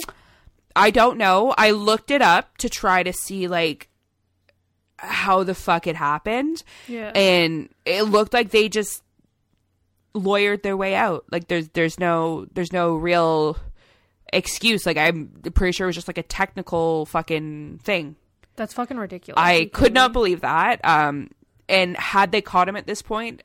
[0.76, 1.54] I don't know.
[1.56, 3.88] I looked it up to try to see like
[4.98, 6.62] how the fuck it happened.
[6.88, 7.12] Yeah.
[7.14, 9.02] And it looked like they just
[10.14, 11.24] lawyered their way out.
[11.30, 13.58] Like there's there's no there's no real
[14.32, 14.86] excuse.
[14.86, 18.16] Like I'm pretty sure it was just like a technical fucking thing.
[18.56, 20.80] that's fucking ridiculous I could not believe that.
[20.84, 21.30] Um
[21.68, 23.42] and had they caught him at this point,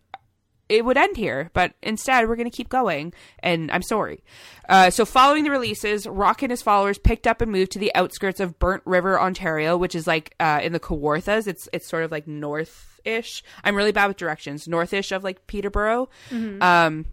[0.69, 4.23] it would end here, but instead we're going to keep going, and I'm sorry.
[4.69, 7.93] Uh, so, following the releases, Roch and his followers picked up and moved to the
[7.95, 11.47] outskirts of Burnt River, Ontario, which is like uh, in the Kawarthas.
[11.47, 13.43] It's it's sort of like north ish.
[13.63, 14.67] I'm really bad with directions.
[14.67, 16.09] North ish of like Peterborough.
[16.61, 17.05] Um,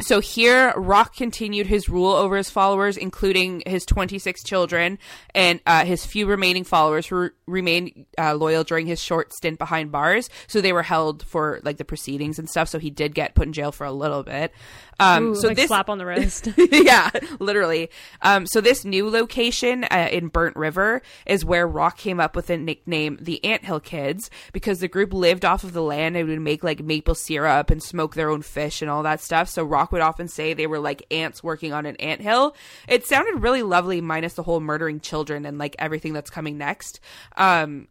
[0.00, 4.98] so here, Roch continued his rule over his followers, including his 26 children
[5.34, 9.90] and uh, his few remaining followers who remained uh, loyal during his short stint behind
[9.90, 10.30] bars.
[10.46, 12.68] So they were held for like the proceedings and stuff.
[12.68, 14.52] So he did get put in jail for a little bit.
[15.00, 16.48] Um, Ooh, so like this slap on the wrist.
[16.56, 17.90] yeah, literally.
[18.22, 22.50] Um, so this new location uh, in Burnt River is where Roch came up with
[22.50, 26.40] a nickname, the Anthill Kids, because the group lived off of the land and would
[26.40, 29.48] make like maple syrup and smoke their own fish and all that stuff.
[29.48, 32.54] So Roch would often say they were like ants working on an ant hill.
[32.86, 37.00] It sounded really lovely, minus the whole murdering children and like everything that's coming next.
[37.36, 37.88] Um,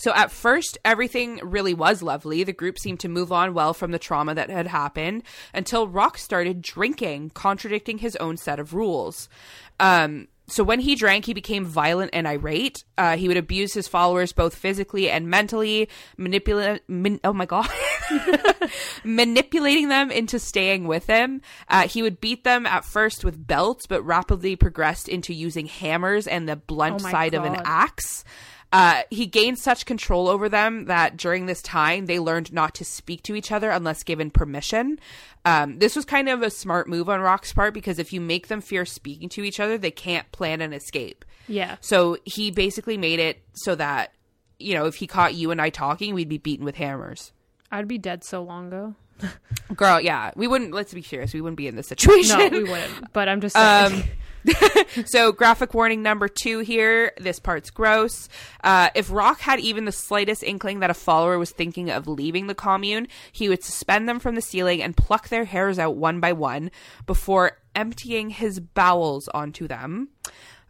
[0.00, 2.44] so at first, everything really was lovely.
[2.44, 6.18] The group seemed to move on well from the trauma that had happened until Roch
[6.18, 9.28] started drinking, contradicting his own set of rules.
[9.80, 12.84] Um, so when he drank, he became violent and irate.
[12.96, 16.82] Uh, he would abuse his followers both physically and mentally, manipulate.
[16.88, 17.68] Man- oh my god,
[19.04, 21.42] manipulating them into staying with him.
[21.68, 26.26] Uh, he would beat them at first with belts, but rapidly progressed into using hammers
[26.26, 28.24] and the blunt Oh side of an axe.
[28.70, 32.84] Uh, he gained such control over them that during this time they learned not to
[32.84, 34.98] speak to each other unless given permission.
[35.46, 38.48] Um, this was kind of a smart move on Roch's part because if you make
[38.48, 41.24] them fear speaking to each other, they can't plan an escape.
[41.46, 41.76] yeah.
[41.80, 44.12] So he basically made it so that,
[44.58, 47.32] you know, if he caught you and I talking, we'd be beaten with hammers.
[47.72, 48.94] I'd be dead so long ago.
[49.74, 52.38] Girl, yeah, we wouldn't, let's be serious, we wouldn't be in this situation.
[52.38, 53.12] No, we wouldn't.
[53.14, 53.92] But I'm just saying.
[53.94, 54.02] Um,
[55.06, 57.12] so, graphic warning number two here.
[57.18, 58.28] This part's gross.
[58.62, 62.46] Uh, if Roch had even the slightest inkling that a follower was thinking of leaving
[62.46, 66.20] the commune, he would suspend them from the ceiling and pluck their hairs out one
[66.20, 66.70] by one
[67.06, 70.08] before emptying his bowels onto them.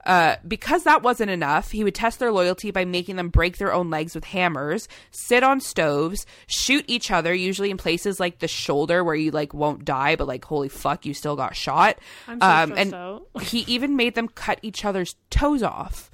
[0.09, 3.75] Uh, because that wasn't enough, he would test their loyalty by making them break their
[3.75, 8.49] own legs with hammers, sit on stoves, shoot each other, usually in places like the
[8.49, 11.99] shoulder where you like won't die, but like holy fuck, you still got shot.
[12.27, 13.27] I'm so um, and out.
[13.43, 16.11] he even made them cut each other's toes off.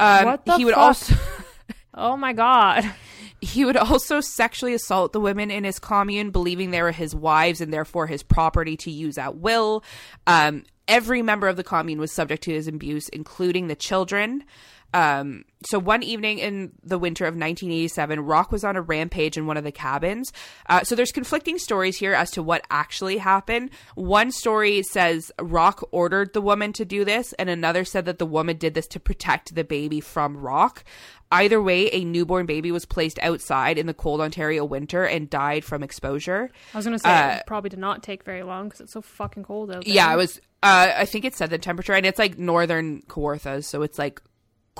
[0.00, 0.82] Um, What the he would fuck?
[0.82, 1.14] also
[1.94, 2.90] oh my god.
[3.42, 7.60] he would also sexually assault the women in his commune, believing they were his wives
[7.60, 9.84] and therefore his property to use at will.
[10.26, 14.44] Um, every member of the commune was subject to his abuse, including the children.
[14.92, 19.46] Um, so one evening in the winter of 1987, Roch was on a rampage in
[19.46, 20.32] one of the cabins.
[20.68, 23.70] Uh, so there's conflicting stories here as to what actually happened.
[23.94, 28.26] One story says Roch ordered the woman to do this, and another said that the
[28.26, 30.82] woman did this to protect the baby from Roch.
[31.32, 35.64] Either way, a newborn baby was placed outside in the cold Ontario winter and died
[35.64, 36.50] from exposure.
[36.74, 39.00] I was gonna say Uh, it probably did not take very long because it's so
[39.02, 39.94] fucking cold out there.
[39.94, 40.38] Yeah, it was.
[40.62, 44.20] Uh, I think it said the temperature, and it's like northern Kawarthas, so it's like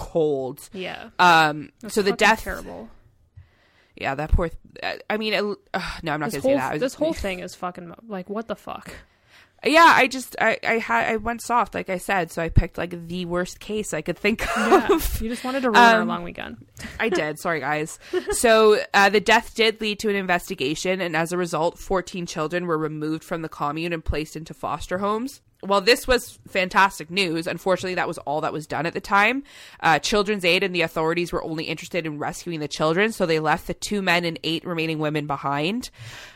[0.00, 0.68] cold.
[0.72, 1.10] Yeah.
[1.18, 2.42] Um, That's so the death.
[2.42, 2.88] terrible.
[3.96, 4.48] Yeah, that poor.
[4.80, 5.44] Th- I mean, it,
[5.74, 6.80] uh, no, I'm not This gonna say that.
[6.80, 8.92] This whole thing is fucking like what the fuck.
[9.64, 12.78] Yeah, I just I I had I went soft, like I said, so I picked
[12.78, 14.88] like the worst case I could think Yeah.
[14.90, 15.20] of.
[15.20, 16.64] you just wanted to ruin our Um, long weekend.
[16.98, 17.38] I did.
[17.38, 17.98] Sorry, guys.
[18.30, 22.66] So uh, the death did lead to an investigation, and as a result, 14 children
[22.66, 25.42] were removed from the commune and placed into foster homes.
[25.62, 29.42] While this was fantastic news, unfortunately, that was all that was done at the time.
[29.80, 33.40] Uh, Children's Aid and the authorities were only interested in rescuing the children, so they
[33.40, 35.90] left the two men and eight remaining women behind,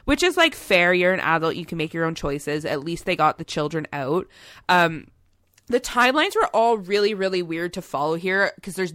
[0.05, 0.93] which is like fair.
[0.93, 2.67] You're an adult, you can make your own choices.
[2.67, 4.27] At least they got the children out.
[4.69, 5.09] Um,
[5.69, 8.93] the timelines were all really really weird to follow here because there's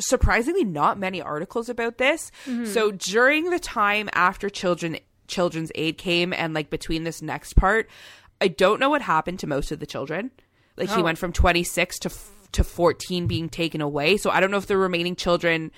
[0.00, 2.30] surprisingly not many articles about this
[2.64, 4.98] so during the time after children
[5.28, 7.88] children's aid came and like between this next part
[8.40, 10.30] i don't know what happened to most of the children
[10.76, 11.04] like he Oh.
[11.04, 14.66] went from 26 to f- to 14 being taken away so i don't know if
[14.66, 15.70] the remaining children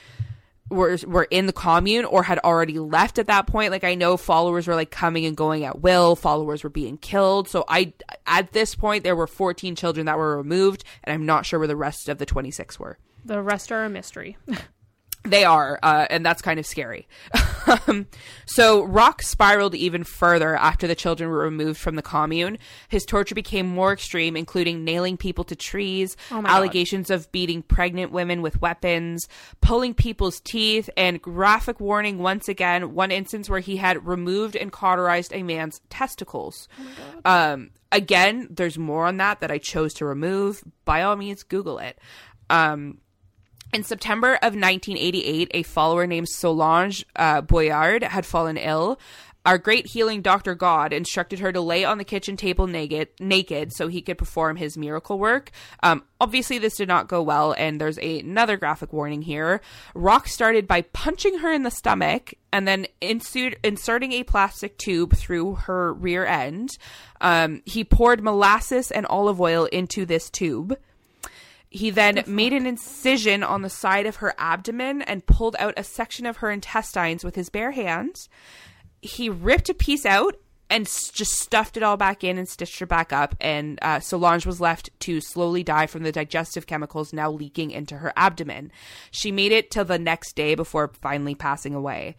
[0.71, 3.71] were were in the commune or had already left at that point.
[3.71, 6.17] Like I know followers were like coming and going at will.
[6.17, 7.49] Followers were being killed.
[7.49, 7.93] So I
[8.27, 11.69] at this point there were 14 children that were removed, and I'm not sure where
[11.69, 12.99] the rest of the 26 were.
[13.25, 14.37] The rest are a mystery.
[15.27, 17.09] They are, uh, and that's kind of scary.
[17.89, 18.07] um,
[18.45, 22.59] so Roch spiraled even further after the children were removed from the commune.
[22.89, 26.57] His torture became more extreme, including nailing people to trees, Oh my God.
[26.57, 29.27] allegations of beating pregnant women with weapons,
[29.63, 34.73] pulling people's teeth, and graphic warning once again, one instance where he had removed and
[34.73, 36.69] cauterized a man's testicles.
[37.25, 40.63] um, again, there's more on that that I chose to remove.
[40.85, 41.99] By all means, Google it.
[42.51, 42.99] Um,
[43.75, 49.01] in September of 1988, a follower named Solange uh, Boilard had fallen ill.
[49.45, 50.55] our great healing Dr.
[50.55, 54.57] God instructed her to lay on the kitchen table naked, naked so he could perform
[54.57, 55.51] his miracle work.
[55.83, 59.61] Um, obviously, this did not go well, and there's a, another graphic warning here.
[59.95, 65.15] Roch started by punching her in the stomach and then insert, inserting a plastic tube
[65.15, 66.71] through her rear end.
[67.21, 70.79] Um, he poured molasses and olive oil into this tube.
[71.75, 75.83] He then made an incision on the side of her abdomen and pulled out a
[75.83, 78.29] section of her intestines with his bare hands.
[79.03, 80.37] He ripped a piece out
[80.71, 83.35] and s- just stuffed it all back in and stitched her back up.
[83.41, 87.97] And uh, Solange was left to slowly die from the digestive chemicals now leaking into
[87.99, 88.71] her abdomen.
[89.11, 92.15] She made it till the next day before finally passing away.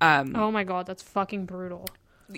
[0.00, 1.86] Um, Oh my god, that's fucking brutal.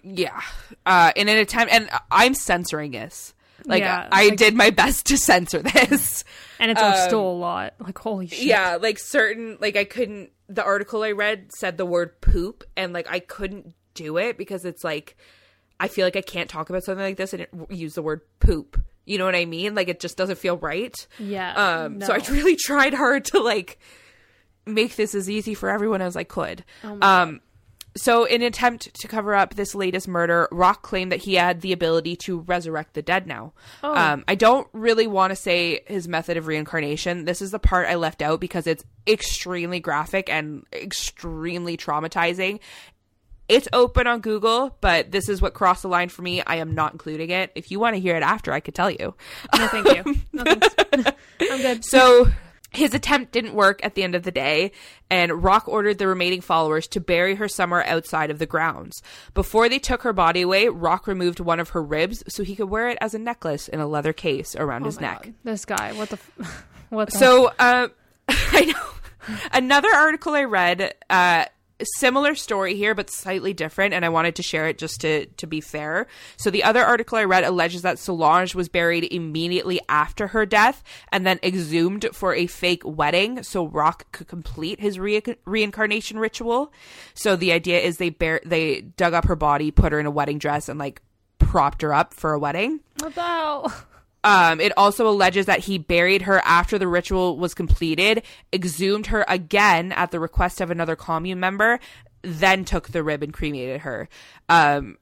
[0.05, 0.43] yeah,
[0.85, 3.33] uh, in an attempt, and I'm censoring this.
[3.69, 6.25] Like Yeah, I like- did my best to censor this.
[6.61, 7.75] And it's uh, still a lot.
[7.79, 8.41] Like holy shit.
[8.41, 12.65] Um, yeah like certain like i couldn't the article i read said the word poop
[12.77, 15.17] and like i couldn't do it because it's like
[15.79, 18.23] i feel like i can't talk about something like this and it, use the word
[18.41, 21.85] poop you know what i mean like it just doesn't feel right Yeah.
[21.85, 23.79] um so i really tried hard to like
[24.67, 27.41] make this as easy for everyone as i could Oh my um
[28.01, 31.61] so in an attempt to cover up this latest murder Roch claimed that he had
[31.61, 33.95] the ability to resurrect the dead now Oh.
[33.95, 37.89] um, i don't really want to say his method of reincarnation this is the part
[37.89, 42.61] i left out because it's extremely graphic and extremely traumatizing
[43.49, 46.75] it's open on google but this is what crossed the line for me i am
[46.75, 49.15] not including it if you want to hear it after i could tell you
[49.57, 50.15] No, thank you.
[50.33, 50.45] No.
[51.41, 51.85] I'm good.
[51.85, 52.27] so
[52.71, 54.73] his attempt didn't work at the end of the day,
[55.11, 59.03] and Roch ordered the remaining followers to bury her somewhere outside of the grounds.
[59.35, 62.69] Before they took her body away, Roch removed one of her ribs so he could
[62.69, 65.23] wear it as a necklace in a leather case around Oh his neck.
[65.25, 65.35] God.
[65.45, 65.93] This guy.
[65.95, 66.19] What the?
[66.41, 67.19] F- what the?
[67.19, 67.89] So, uh,
[68.29, 71.47] I know another article I read, uh,
[71.97, 75.47] similar story here, but slightly different, and I wanted to share it just to to
[75.47, 76.07] be fair.
[76.37, 80.83] So, the other article I read alleges that Solange was buried immediately after her death,
[81.13, 86.73] and then exhumed for a fake wedding, so Roch could complete his re- reincarnation ritual.
[87.15, 90.11] So, the idea is they bear they dug up her body, put her in a
[90.11, 91.01] wedding dress, and like
[91.39, 92.81] propped her up for a wedding.
[93.15, 93.73] hell?
[94.25, 99.25] Um, it also alleges that he buried her after the ritual was completed, exhumed her
[99.29, 101.79] again at the request of another commune member,
[102.23, 104.09] then took the rib and cremated her.
[104.49, 104.99] Um,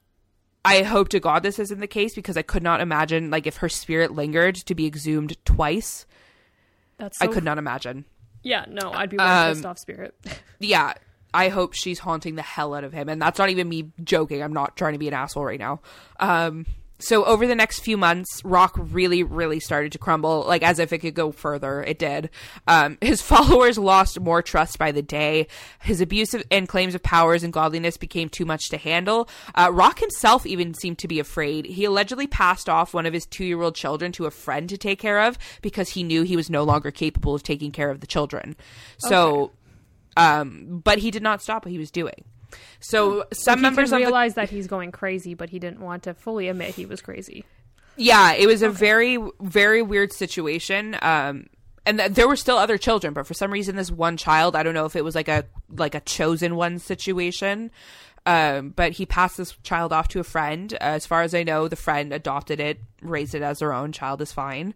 [0.63, 3.57] I hope to God this isn't the case because I could not imagine like if
[3.57, 6.05] her spirit lingered to be exhumed twice.
[6.97, 7.21] That's.
[7.21, 8.05] I so- could not imagine.
[8.43, 8.65] Yeah.
[8.69, 10.15] No, I'd be one Um, pissed off spirit.
[10.59, 10.93] Yeah,
[11.33, 14.41] I hope she's haunting the hell out of him, and that's not even me joking.
[14.41, 15.81] I'm not trying to be an asshole right now.
[16.19, 16.65] Um,
[16.99, 20.91] so over the next few months, Roch really, really started to crumble, like as if
[20.91, 21.83] it could go further.
[21.83, 22.29] It did.
[22.67, 25.47] Um, his followers lost more trust by the day.
[25.81, 29.29] His abuse of, and claims of powers and godliness became too much to handle.
[29.53, 31.65] Uh, Roch himself even seemed to be afraid.
[31.65, 35.21] He allegedly passed off one of his two-year-old children to a friend to take care
[35.21, 38.55] of because he knew he was no longer capable of taking care of the children.
[38.97, 39.51] So,
[40.15, 42.23] um, but he did not stop what he was doing.
[42.79, 46.03] So some he members of the realize that he's going crazy, but he didn't want
[46.03, 47.45] to fully admit he was crazy.
[47.95, 50.95] Yeah, it was a very, very weird situation.
[51.01, 51.47] Um,
[51.85, 54.63] and th- there were still other children, but for some reason, this one child, I
[54.63, 57.71] don't know if it was like a like a chosen one situation.
[58.25, 60.73] Um, but he passed this child off to a friend.
[60.73, 63.93] Uh, as far as I know, the friend adopted it, raised it as their own.
[63.93, 64.73] Child is fine.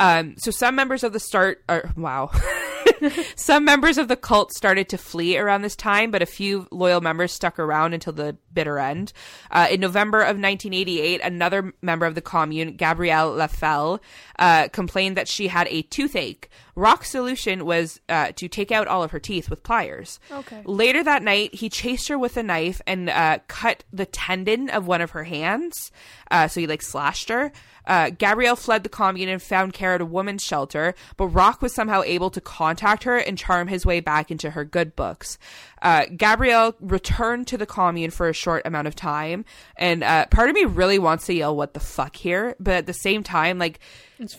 [0.00, 2.30] Um, so some members of the start, or wow,
[3.36, 7.00] some members of the cult started to flee around this time, but a few loyal
[7.00, 9.12] members stuck around until the bitter end.
[9.50, 14.00] Uh, in November of 1988, another member of the commune, Gabrielle Lavallée,
[14.38, 16.48] uh, complained that she had a toothache.
[16.74, 20.20] Roch's solution was uh, to take out all of her teeth with pliers.
[20.30, 20.62] Okay.
[20.64, 24.86] Later that night, he chased her with a knife and uh, cut the tendon of
[24.86, 25.90] one of her hands.
[26.30, 27.50] Uh, so he like slashed her.
[27.86, 31.74] Uh, Gabrielle fled the commune and found care at a woman's shelter, but Roch was
[31.74, 35.38] somehow able to contact her and charm his way back into her good books.
[35.82, 39.44] Uh, Gabrielle returned to the commune for a short amount of time,
[39.76, 42.86] and uh, part of me really wants to yell "What the fuck" here, but at
[42.86, 43.80] the same time, like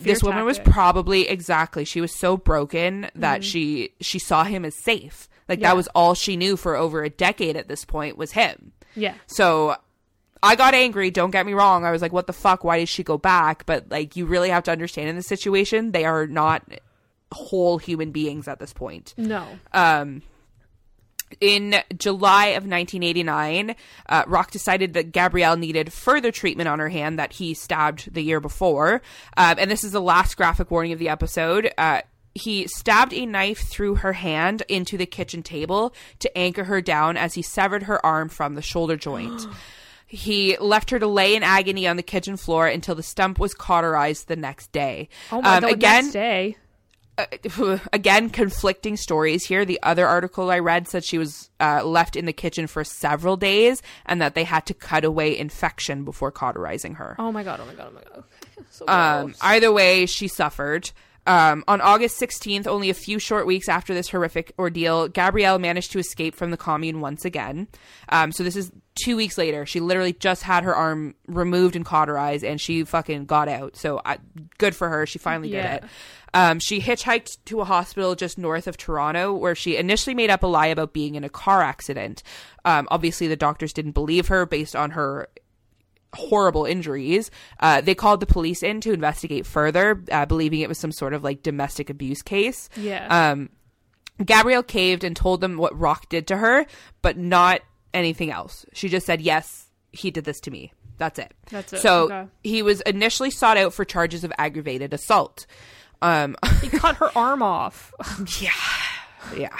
[0.00, 4.74] this woman was probably exactly she was so broken that she she saw him as
[4.74, 5.28] safe.
[5.48, 5.68] Like Yeah.
[5.68, 8.72] that was all she knew for over a decade at this point was him.
[8.94, 9.14] Yeah.
[9.26, 9.76] So
[10.42, 11.84] I got angry, don't get me wrong.
[11.84, 12.62] I was like, what the fuck?
[12.64, 13.64] Why did she go back?
[13.66, 16.62] But like you really have to understand in this situation, they are not
[17.32, 19.14] whole human beings at this point.
[19.16, 19.46] No.
[19.72, 20.22] Um
[21.42, 23.76] in July of 1989,
[24.08, 28.22] uh, Roch decided that Gabrielle needed further treatment on her hand that he stabbed the
[28.22, 29.02] year before.
[29.36, 31.70] Um, and this is the last graphic warning of the episode.
[31.76, 32.00] Uh,
[32.34, 37.18] he stabbed a knife through her hand into the kitchen table to anchor her down
[37.18, 39.46] as he severed her arm from the shoulder joint.
[40.10, 43.52] He left her to lay in agony on the kitchen floor until the stump was
[43.52, 45.10] cauterized the next day.
[45.30, 45.72] Oh my Um, god!
[45.72, 46.56] again, next day.
[47.92, 52.26] again conflicting stories here the other article i read said she was uh, left in
[52.26, 56.94] the kitchen for several days and that they had to cut away infection before cauterizing
[56.94, 57.60] her Oh my god!
[57.60, 57.88] Oh my god!
[57.90, 58.24] Oh my god!
[58.70, 60.90] so um, either way she suffered
[61.26, 65.92] um, on August 16th, only a few short weeks after this horrific ordeal, Gabrielle managed
[65.92, 67.68] to escape from the commune once again.
[68.08, 69.66] Um, so this is two weeks later.
[69.66, 73.76] She literally just had her arm removed and cauterized, and she fucking got out.
[73.76, 74.16] So I,
[74.56, 75.04] good for her.
[75.04, 75.74] She finally Yeah.
[75.80, 75.90] did it.
[76.34, 80.42] Um, she hitchhiked to a hospital just north of Toronto, where she initially made up
[80.42, 82.22] a lie about being in a car accident.
[82.64, 85.28] Um, obviously, the doctors didn't believe her based on her
[86.14, 87.30] horrible injuries.
[87.60, 91.12] Uh, they called the police in to investigate further, uh, believing it was some sort
[91.14, 92.68] of like domestic abuse case.
[92.76, 93.30] yeah.
[93.32, 93.50] Um,
[94.24, 96.66] Gabrielle caved and told them what Roch did to her,
[97.02, 97.60] but not
[97.94, 98.66] anything else.
[98.72, 101.32] She just said, "Yes, he did this to me." That's it.
[101.50, 101.78] That's it.
[101.80, 102.26] So Okay.
[102.42, 105.46] he was initially sought out for charges of aggravated assault.
[106.02, 107.94] Um, he cut her arm off.
[108.40, 108.50] Yeah.
[109.36, 109.56] Yeah.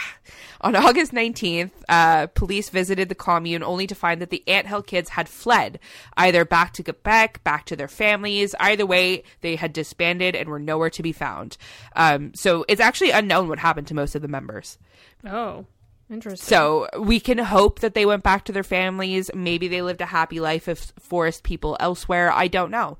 [0.60, 5.10] On August 19th, uh, police visited the commune only to find that the Anthill kids
[5.10, 5.78] had fled,
[6.16, 8.54] either back to Quebec, back to their families.
[8.58, 11.56] Either way, they had disbanded and were nowhere to be found.
[11.94, 14.78] Um, so it's actually unknown what happened to most of the members.
[15.24, 15.66] Oh,
[16.10, 16.48] interesting.
[16.48, 19.30] So we can hope that they went back to their families.
[19.34, 22.32] Maybe they lived a happy life of forest people elsewhere.
[22.32, 22.98] I don't know.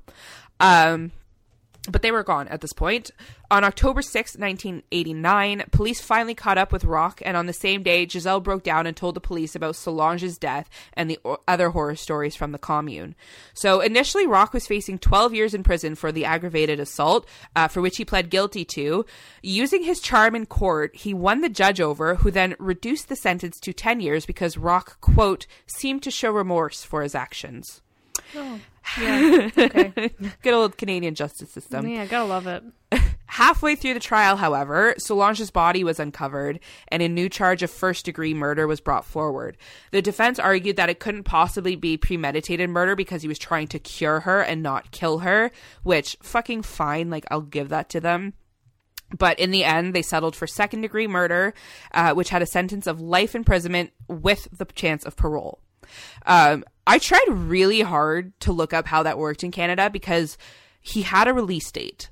[0.61, 1.11] Um,
[1.87, 3.11] but they were gone at this point.
[3.51, 8.07] On October sixth, 1989, police finally caught up with Roch, and on the same day,
[8.07, 12.35] Giselle broke down and told the police about Solange's death and the other horror stories
[12.35, 13.15] from the commune.
[13.53, 17.81] So initially, Roch was facing 12 years in prison for the aggravated assault, uh, for
[17.81, 19.05] which he pled guilty to.
[19.41, 23.59] Using his charm in court, he won the judge over, who then reduced the sentence
[23.61, 27.81] to 10 years because Roch, quote, seemed to show remorse for his actions.
[28.35, 28.59] Oh,
[28.99, 29.49] yeah.
[29.57, 30.11] Okay.
[30.41, 31.87] Good old Canadian justice system.
[31.87, 32.63] yeah, gotta love it.
[33.27, 38.05] Halfway through the trial, however, Solange's body was uncovered and a new charge of first
[38.05, 39.57] degree murder was brought forward.
[39.91, 43.79] The defense argued that it couldn't possibly be premeditated murder because he was trying to
[43.79, 45.51] cure her and not kill her,
[45.83, 48.33] which fucking fine, like I'll give that to them.
[49.17, 51.53] But in the end, they settled for second degree murder,
[51.93, 55.59] uh, which had a sentence of life imprisonment with the chance of parole.
[56.25, 60.37] Um, I tried really hard to look up how that worked in Canada because
[60.81, 62.09] he had a release date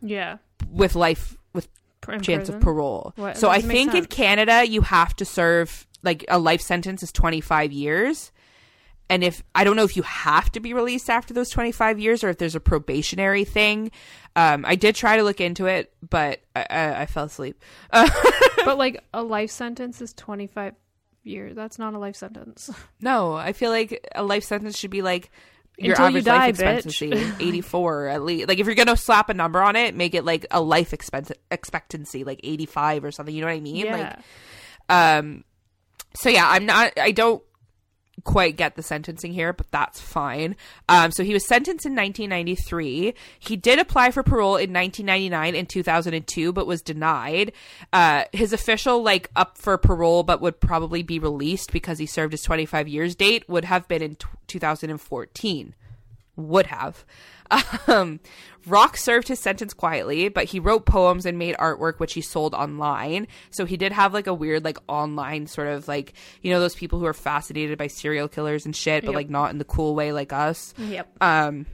[0.00, 0.38] Yeah.
[0.70, 1.68] with life with
[2.08, 2.54] In chance prison?
[2.56, 3.12] of parole.
[3.16, 3.36] What?
[3.36, 4.04] So I think in.
[4.06, 8.32] Canada you have to serve like a life sentence is 25 years.
[9.10, 12.24] And if I don't know if you have to be released after those 25 years
[12.24, 13.90] or if there's a probationary thing.
[14.34, 17.62] Um, I did try to look into it, but I, I, I fell asleep.
[17.92, 20.72] but like a life sentence is 25
[21.24, 21.54] years.
[21.54, 22.70] That's not a life sentence.
[23.00, 25.30] No, I feel like a life sentence should be like
[25.78, 26.84] your Until you die, life bitch.
[26.86, 27.12] expectancy,
[27.44, 28.48] 84 at least.
[28.48, 31.32] Like if you're gonna slap a number on it, make it like a life expense
[31.50, 33.34] expectancy, like 85 or something.
[33.34, 33.86] You know what I mean?
[33.86, 34.16] yeah.
[34.88, 35.44] Like Um,
[36.14, 36.92] so yeah, I'm not.
[36.98, 37.42] I don't
[38.24, 40.56] quite get the sentencing here, but that's fine.
[40.88, 43.14] Um, so he was sentenced in 1993.
[43.38, 47.52] He did apply for parole in 1999 and 2002, but was denied.
[47.92, 52.32] Uh, his official like up for parole, but would probably be released because he served
[52.32, 55.74] his 25 years date would have been in t- 2014
[56.36, 57.04] would have.
[57.88, 58.20] Um,
[58.66, 62.54] Rock served his sentence quietly, but he wrote poems and made artwork which he sold
[62.54, 63.26] online.
[63.50, 66.76] So he did have like a weird like online sort of like you know those
[66.76, 69.16] people who are fascinated by serial killers and shit, but Yep.
[69.16, 70.74] like not in the cool way like us.
[70.78, 71.08] Yep.
[71.20, 71.66] Um,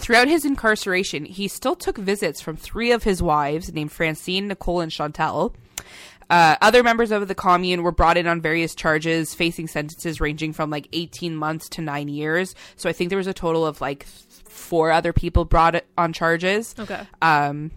[0.00, 4.80] throughout his incarceration, he still took visits from three of his wives named Francine, Nicole,
[4.80, 5.54] and Chantel.
[6.30, 10.52] Uh, other members of the commune were brought in on various charges, facing sentences ranging
[10.52, 12.54] from like 18 months to nine years.
[12.76, 14.06] So I think there was a total of like
[14.52, 16.74] four other people brought on charges.
[16.78, 17.06] Okay.
[17.20, 17.70] Um,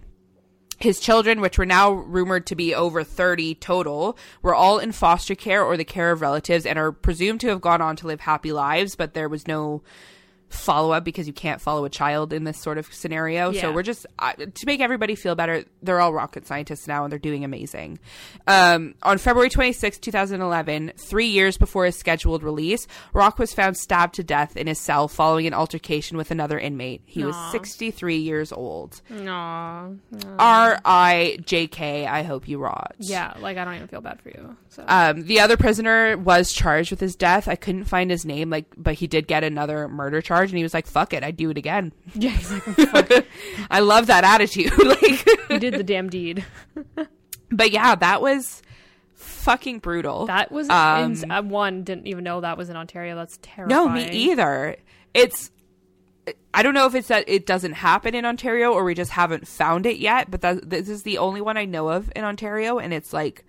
[0.78, 5.36] his children, which were now rumored to be over 30 total, were all in foster
[5.36, 8.22] care or the care of relatives and are presumed to have gone on to live
[8.22, 9.82] happy lives, but there was no
[10.50, 13.52] follow up because you can't follow a child in this sort of scenario.
[13.52, 15.66] So we're just uh, to make everybody feel better.
[15.82, 18.00] They're all rocket scientists now and they're doing amazing.
[18.48, 24.16] Um, on February 26, 2011, three years before his scheduled release, Roch was found stabbed
[24.16, 27.02] to death in his cell following an altercation with another inmate.
[27.06, 29.02] He was 63 years old.
[29.12, 29.89] Aw.
[30.39, 32.06] R I J K.
[32.06, 32.96] I hope you rot.
[33.00, 34.56] Yeah, like I don't even feel bad for you.
[34.70, 37.48] So Um, the other prisoner was charged with his death.
[37.48, 40.58] I couldn't find his name, like, but he did get another murder charge charge and
[40.58, 41.94] he was like, fuck it, I'd do it again.
[42.14, 43.26] Yeah, he's like, fuck,
[43.70, 44.72] I love that attitude.
[44.86, 46.46] like, he did the damn deed.
[47.52, 48.62] but yeah, that was
[49.14, 50.26] fucking brutal.
[50.28, 53.16] That was Um, ins- uh, one didn't even know that was in Ontario.
[53.16, 53.70] That's terrifying.
[53.70, 54.78] no, me either.
[55.14, 55.52] It's,
[56.54, 59.48] I don't know if it's that it doesn't happen in Ontario or we just haven't
[59.48, 62.80] found it yet, but that, this is the only one I know of in Ontario.
[62.80, 63.46] And it's like,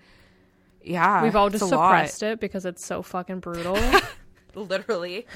[0.82, 1.88] yeah, We've all just a lot.
[1.90, 3.76] suppressed it because it's so fucking brutal.
[4.70, 5.26] literally.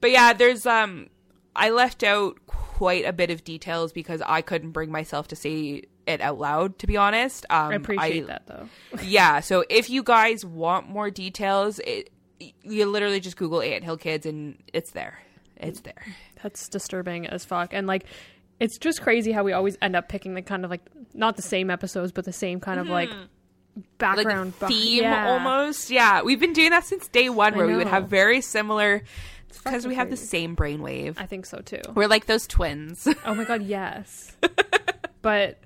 [0.00, 1.08] But yeah, there's um
[1.54, 5.82] I left out quite a bit of details because I couldn't bring myself to say
[6.06, 7.46] it out loud to be honest.
[7.50, 8.68] Um I appreciate that though.
[9.02, 12.10] Yeah, so if you guys want more details, it
[12.62, 15.18] you literally just google Ant Hill Kids and it's there.
[15.56, 16.06] It's there.
[16.42, 17.74] That's disturbing as fuck.
[17.74, 18.06] And like,
[18.60, 20.80] it's just crazy how we always end up picking the kind of like
[21.12, 23.18] not the same episodes, but the same kind of like Like
[23.98, 25.30] background beh- theme yeah.
[25.30, 25.90] almost.
[25.90, 29.02] Yeah, we've been doing that since day 1 where we would have very similar
[29.64, 31.14] because we have the same brainwave.
[31.18, 31.82] I think so too.
[31.94, 33.06] We're like those twins.
[33.24, 34.34] Oh my god, yes.
[35.22, 35.58] but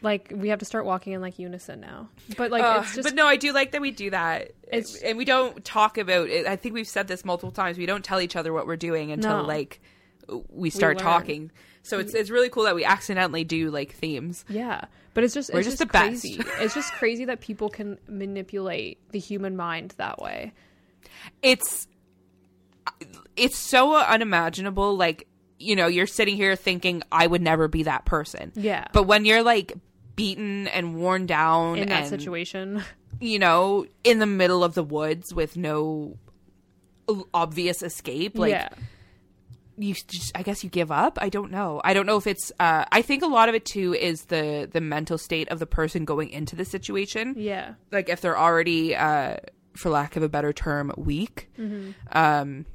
[0.00, 2.08] like we have to start walking in like unison now.
[2.36, 4.52] But like Ugh, it's just but no, I do like that we do that.
[4.64, 6.46] It's- and we don't talk about it.
[6.46, 7.78] I think we've said this multiple times.
[7.78, 9.42] We don't tell each other what we're doing until No.
[9.44, 9.80] like
[10.48, 11.04] we start learn.
[11.04, 11.52] talking.
[11.82, 14.44] So it's it's really cool that we accidentally do like themes.
[14.48, 14.84] yeah.
[15.14, 16.40] But it's just We're it's just just, crazy.
[16.58, 20.52] it's just crazy that people can manipulate the human mind that way.
[21.42, 21.86] It's
[23.36, 24.96] it's so unimaginable.
[24.96, 25.26] Like
[25.58, 28.52] you know, you're sitting here thinking I would never be that person.
[28.54, 28.86] Yeah.
[28.92, 29.74] But when you're like
[30.16, 32.82] beaten and worn down in that and situation.
[33.20, 36.16] you know in the middle of the woods with no
[37.34, 38.68] obvious escape, like yeah.
[39.78, 42.52] You just i guess you give up i don't know i don't know if it's
[42.60, 45.66] uh i think a lot of it too is the the mental state of the
[45.66, 47.74] person going into the situation Yeah.
[47.90, 49.36] like if they're already uh
[49.74, 51.50] for lack of a better term weak
[52.12, 52.66] um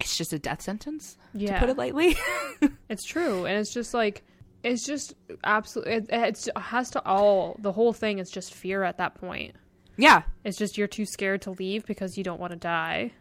[0.00, 1.54] it's just a death sentence Yeah.
[1.54, 2.16] to put it lightly
[2.88, 4.24] It's true, and it's just like
[4.62, 5.94] it's just absolutely.
[5.94, 9.54] It, it's, it has to all the whole thing is just fear at that point.
[9.96, 13.12] yeah It's just you're too scared to leave because you don't want to die.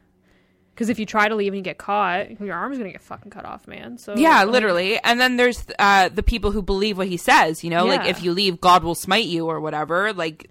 [0.79, 3.31] Because if you try to leave and you get caught, your arm's gonna get fucking
[3.31, 3.97] cut off, man.
[3.97, 4.97] So yeah like, literally.
[5.03, 7.85] And then there's uh the people who believe what he says you know?
[7.85, 10.13] Like if you leave god will smite you or whatever.
[10.13, 10.49] Like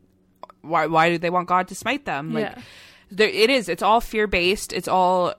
[0.61, 2.35] why why do they want god to smite them?
[2.35, 2.61] Like Yeah.
[3.11, 3.71] there it is.
[3.71, 5.33] It's all fear based it's all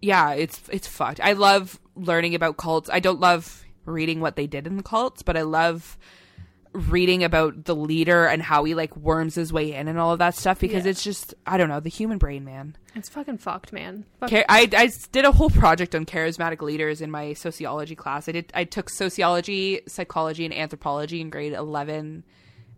[0.00, 1.20] yeah it's it's fucked.
[1.20, 2.88] I love learning about cults.
[2.90, 5.96] I don't love reading what they did in the cults but i love
[6.76, 10.18] reading about the leader and how he like worms his way in and all of
[10.18, 10.90] that stuff because Yeah.
[10.90, 14.04] it's just i don't know the human brain man It's fucking fucked, man.
[14.20, 18.28] Fuck- Char- I, I did a whole project on charismatic leaders in my sociology class.
[18.28, 18.50] I did.
[18.54, 22.24] I took sociology, psychology, and anthropology in grade eleven,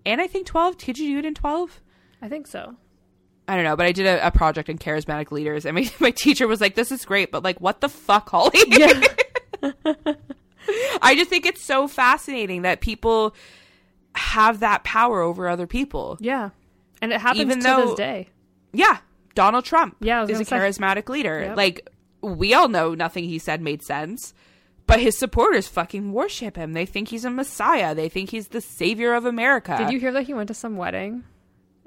[0.04, 0.76] and I think twelve.
[0.78, 1.80] Did you do it in twelve?
[2.20, 2.74] I think so.
[3.46, 6.10] I don't know, but I did a, a project on charismatic leaders, and my, my
[6.10, 9.00] teacher was like, "This is great, but like, what the fuck, Holly?" Yeah.
[11.00, 13.34] I just think it's so fascinating that people
[14.18, 16.18] have that power over other people.
[16.20, 16.50] yeah.
[17.00, 18.28] And it happens Even to though- this day.
[18.72, 18.98] Yeah,
[19.36, 19.96] Donald Trump.
[20.00, 20.56] Yeah, is a say.
[20.56, 21.40] charismatic leader.
[21.42, 21.56] Yep.
[21.56, 21.88] Like
[22.20, 24.34] we all know, nothing he said made sense.
[24.86, 26.72] But his supporters fucking worship him.
[26.72, 27.94] They think he's a messiah.
[27.94, 29.76] They think he's the savior of America.
[29.78, 31.24] Did you hear that he went to some wedding?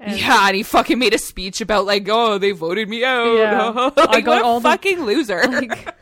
[0.00, 3.36] And Yeah, and he fucking made a speech about like, oh, they voted me out.
[3.36, 3.68] Yeah.
[3.96, 5.42] like, I got what a all the- fucking loser.
[5.48, 5.94] Like,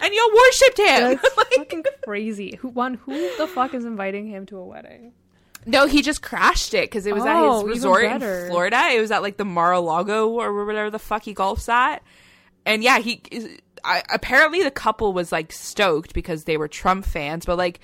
[0.00, 1.18] and you worshipped him.
[1.22, 2.56] that's fucking crazy.
[2.60, 2.94] Who one?
[2.94, 5.12] Who the fuck is inviting him to a wedding?
[5.66, 8.20] no, he just crashed it because it was Oh, at his oh, resort in.
[8.20, 8.88] Florida.
[8.92, 12.02] It was at like the Mar-a-Lago or whatever the fuck he golfs at.
[12.66, 13.48] And yeah, he is-
[13.82, 17.80] I, apparently the couple was like stoked because they were Trump fans, but like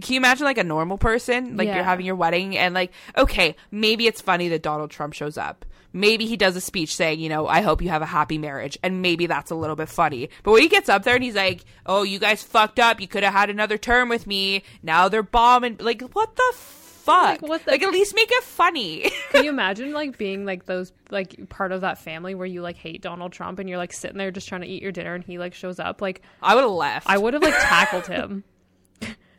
[0.00, 3.54] can you imagine like a normal person like you're having your wedding and like okay
[3.70, 7.28] maybe it's funny that donald trump shows up maybe he does a speech saying you
[7.28, 8.78] know i hope you have a happy marriage.
[8.82, 10.28] And maybe that's a little bit funny.
[10.42, 13.00] But when he gets up there and he's like oh you guys fucked up.
[13.00, 14.62] You could have had another term with me.
[14.82, 15.76] Now they're bombing.
[15.80, 17.42] Like what the fuck?
[17.42, 19.10] Like, what the- like at least make it funny.
[19.30, 22.76] Can you imagine like being like those like part of that family where you like
[22.76, 25.24] hate Donald Trump and you're like sitting there just trying to eat your dinner and
[25.24, 26.00] he like shows up?
[26.00, 27.08] Like i would have left.
[27.10, 28.44] I would have like tackled him.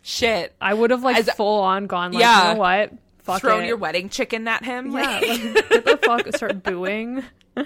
[0.02, 0.54] shit.
[0.62, 2.50] I would have like As- full on gone like Yeah.
[2.50, 2.92] you know what?
[3.24, 3.68] Fuck thrown it.
[3.68, 7.24] your wedding chicken at him yeah, like- like, get the fuck start booing.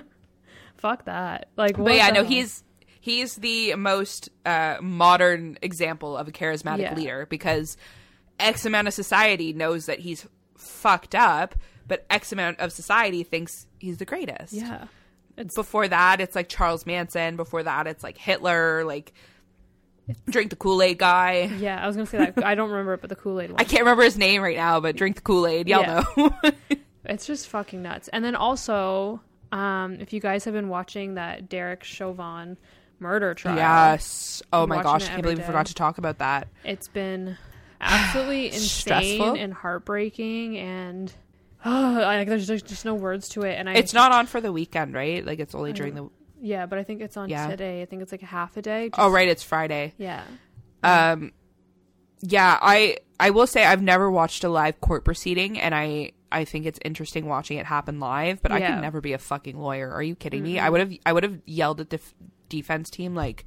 [0.78, 1.50] fuck that.
[1.58, 2.26] Like But yeah, no, hell?
[2.26, 2.64] he's
[3.00, 6.96] he's the most uh, modern example of a charismatic Yeah.
[6.96, 7.78] leader because
[8.40, 10.28] X amount of society knows that he's
[10.58, 11.56] fucked up,
[11.88, 14.54] but X amount of society thinks he's the greatest.
[14.54, 14.86] yeah.
[15.40, 17.36] It's Before that, it's like Charles Manson.
[17.36, 18.84] Before that, it's like Hitler.
[18.84, 19.14] Like
[20.30, 21.52] drink the Kool Aid guy.
[21.60, 22.44] yeah, I was gonna say that.
[22.46, 23.52] I don't remember it, but the Kool Aid.
[23.58, 25.68] I can't remember his name right now, but drink the Kool Aid.
[25.68, 26.04] Y'all Yeah.
[26.18, 26.32] know.
[27.10, 28.10] It's just fucking nuts.
[28.10, 29.22] And then also,
[29.54, 32.58] um, if you guys have been watching that Derek Chauvin
[33.00, 33.56] murder trial.
[33.56, 34.42] Yes.
[34.52, 36.50] Oh my gosh, I can't believe we forgot to talk about that.
[36.66, 37.38] It's been
[37.80, 39.34] absolutely insane Stressful?
[39.36, 41.14] and heartbreaking, and
[41.64, 43.54] oh, like there's just, just no words to it.
[43.54, 45.26] And I, It's not on for the weekend, right?
[45.26, 46.10] Like it's only during the
[46.42, 47.48] yeah, but I think it's on Yeah.
[47.48, 47.82] today.
[47.82, 48.90] I think it's like a half a day.
[48.98, 49.94] Oh right, it's Friday.
[49.98, 50.24] yeah,
[50.84, 51.32] Um
[52.22, 56.44] yeah, I I will say I've never watched a live court proceeding and I I
[56.46, 58.74] think it's interesting watching it happen live, but I Yeah.
[58.76, 59.92] could never be a fucking lawyer.
[59.92, 60.60] Are you kidding me?
[60.60, 62.14] I would have I would have yelled at the f-
[62.50, 63.46] defense team like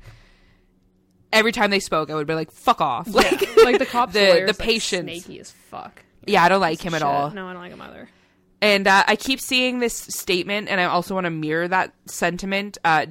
[1.32, 3.07] every time they spoke, I would be like fuck off.
[3.12, 5.05] Like like the cops, the- the like, patience.
[5.24, 6.03] snaky as fuck.
[6.26, 7.07] yeah, I don't like him at Shit.
[7.07, 7.30] all.
[7.30, 8.09] No, I don't like him either.
[8.62, 12.76] And uh, I keep seeing this statement, and I also want to mirror that sentiment.
[12.84, 13.06] Uh,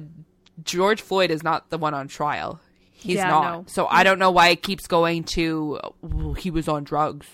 [0.62, 2.60] George Floyd is not the one on trial.
[2.92, 3.52] He's Yeah, not.
[3.52, 3.64] no.
[3.66, 7.26] So I don't know why it keeps going to "Well, he was on drugs,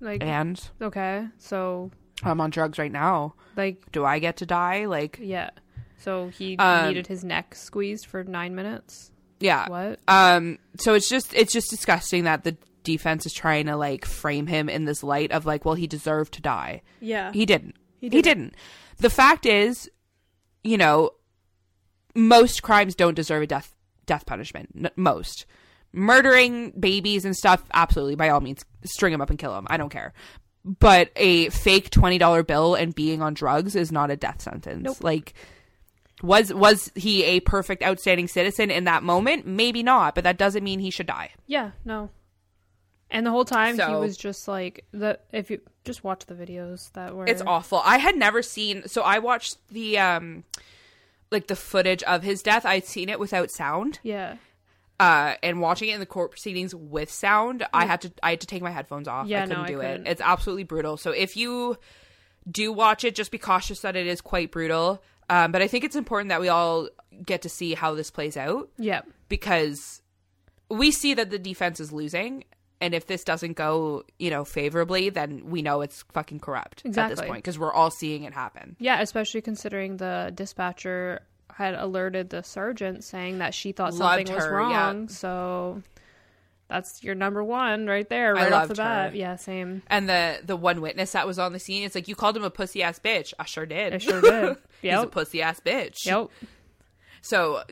[0.00, 1.90] Like, and okay, so
[2.22, 3.34] I'm on drugs right now.
[3.56, 4.84] like, Do I get to die?
[4.84, 5.50] Like, yeah,
[5.98, 9.10] so he Um, needed his neck squeezed for nine minutes.
[9.40, 9.66] yeah.
[9.68, 9.98] What?
[10.06, 10.58] Um.
[10.78, 14.68] So it's just it's just disgusting that the defense is trying to like frame him
[14.68, 16.82] in this light of like, well, he deserved to die.
[17.00, 17.74] Yeah, He didn't.
[18.00, 18.24] He didn't.
[18.24, 18.54] didn't.
[18.98, 19.90] The fact is,
[20.62, 21.10] you know,
[22.14, 23.74] most crimes don't deserve a death
[24.06, 24.68] death punishment.
[24.76, 25.46] N- most
[25.92, 29.66] murdering babies and stuff, absolutely, by all means, string them up and kill them.
[29.70, 30.12] I don't care.
[30.64, 34.82] But a fake twenty dollar bill and being on drugs is not a death sentence.
[34.84, 35.02] Nope.
[35.02, 35.34] Like,
[36.22, 39.46] was was he a perfect, outstanding citizen in that moment?
[39.46, 41.30] Maybe not, but that doesn't mean he should die.
[41.46, 42.10] Yeah, no.
[43.14, 46.90] And the whole time he was just like the if you just watch the videos
[46.92, 47.80] that were It's awful.
[47.84, 50.44] I had never seen so I watched the um
[51.30, 52.66] like the footage of his death.
[52.66, 54.00] I'd seen it without sound.
[54.02, 54.36] Yeah.
[55.00, 58.40] Uh and watching it in the court proceedings with sound, I had to I had
[58.40, 59.26] to take my headphones off.
[59.28, 60.06] Yeah, I couldn't no, I do couldn't.
[60.06, 60.10] it.
[60.10, 60.96] It's absolutely brutal.
[60.96, 61.78] So if you
[62.50, 65.02] do watch it, just be cautious that it is quite brutal.
[65.30, 66.88] Um but I think it's important that we all
[67.24, 69.02] get to see how this plays out Yeah.
[69.28, 70.02] because
[70.68, 72.42] we see that the defense is losing
[72.80, 77.08] and if this doesn't go you know favorably then we know it's fucking corrupt at
[77.08, 81.22] this point because we're all seeing it happen Yeah, especially considering the dispatcher
[81.52, 84.56] had alerted the sergeant saying that she thought something was her, yeah.
[84.86, 85.08] wrong.
[85.08, 85.82] So
[86.68, 89.10] that's your number one right there, I right off the bat.
[89.12, 89.16] her.
[89.16, 89.82] Yeah, same.
[89.86, 92.42] and the the one witness that was on the scene it's like you called him
[92.42, 94.56] a pussy ass bitch i sure did I sure did.
[94.82, 96.30] he's a pussy ass bitch Yep.
[97.22, 97.62] so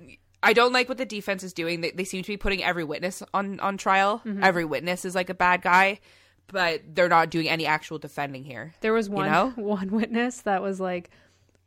[0.43, 2.84] i don't like what the defense is doing they, they seem to be putting every
[2.84, 4.43] witness on on trial Mm-hmm.
[4.43, 6.01] every witness is like a bad guy
[6.49, 9.51] but they're not doing any actual defending here There was one know?
[9.57, 11.09] one witness that was like,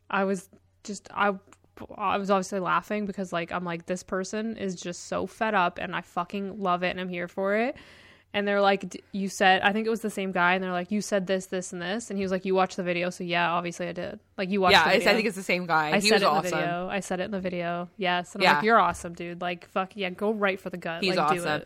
[0.08, 0.48] I was
[0.84, 1.34] just I.
[1.98, 5.78] I was obviously laughing because like I'm like this person is just so fed up
[5.78, 7.76] and I fucking love it and I'm here for it.
[8.36, 10.70] And they're like, "D- you said I think it was the same guy and they're
[10.70, 13.10] like, you said this, this, and this, and he was like, you watched the video,
[13.10, 14.20] so yeah, obviously I did.
[14.36, 14.72] Like you watched.
[14.74, 16.50] yeah I, I think it's the same guy I he said was it in awesome
[16.50, 16.88] the video.
[16.88, 17.88] I said it in the video.
[17.96, 18.54] Yes, and I'm Yeah.
[18.56, 19.40] like, you're awesome, dude.
[19.40, 21.02] Like fuck yeah, go right for the gut.
[21.02, 21.62] He's like, Do awesome.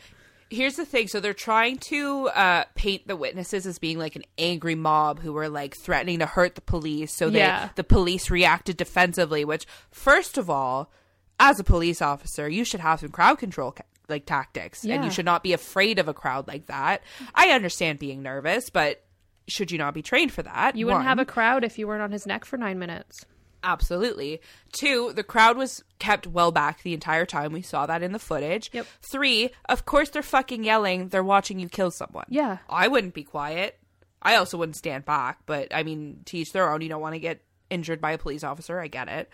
[0.52, 1.06] Here's the thing.
[1.06, 5.32] So they're trying to uh, paint the witnesses as being like an angry mob who
[5.32, 7.16] were like threatening to hurt the police.
[7.16, 7.68] So they, Yeah.
[7.76, 10.90] the police reacted defensively, which, first of all,
[11.38, 13.76] as a police officer, you should have some crowd control
[14.10, 17.02] like tactics and you should not be afraid of a crowd like that.
[17.34, 19.02] I understand being nervous, but
[19.48, 20.76] should you not be trained for that?
[20.76, 21.06] You wouldn't One.
[21.06, 23.24] have a crowd if you weren't on his neck for nine minutes.
[23.62, 24.40] Absolutely.
[24.72, 27.52] Two, the crowd was kept well back the entire time.
[27.52, 28.70] We saw that in the footage.
[28.72, 28.86] Yep.
[29.12, 31.08] Three, of course they're fucking yelling.
[31.08, 32.26] They're watching you kill someone.
[32.28, 32.58] Yeah.
[32.68, 33.78] I wouldn't be quiet.
[34.22, 36.80] I also wouldn't stand back, but I mean, to each their own.
[36.80, 38.78] You don't want to get injured by a police officer.
[38.78, 39.30] I get it.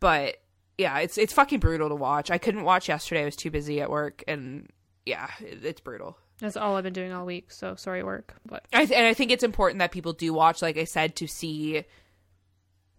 [0.00, 0.36] But
[0.78, 2.30] yeah, it's it's fucking brutal to watch.
[2.30, 3.22] I couldn't watch yesterday.
[3.22, 4.68] I was too busy at work and
[5.04, 6.18] yeah, it, it's brutal.
[6.38, 7.50] That's all I've been doing all week.
[7.50, 8.34] So sorry, work.
[8.44, 11.16] But I th- and I think it's important that people do watch, like I said,
[11.16, 11.84] to see,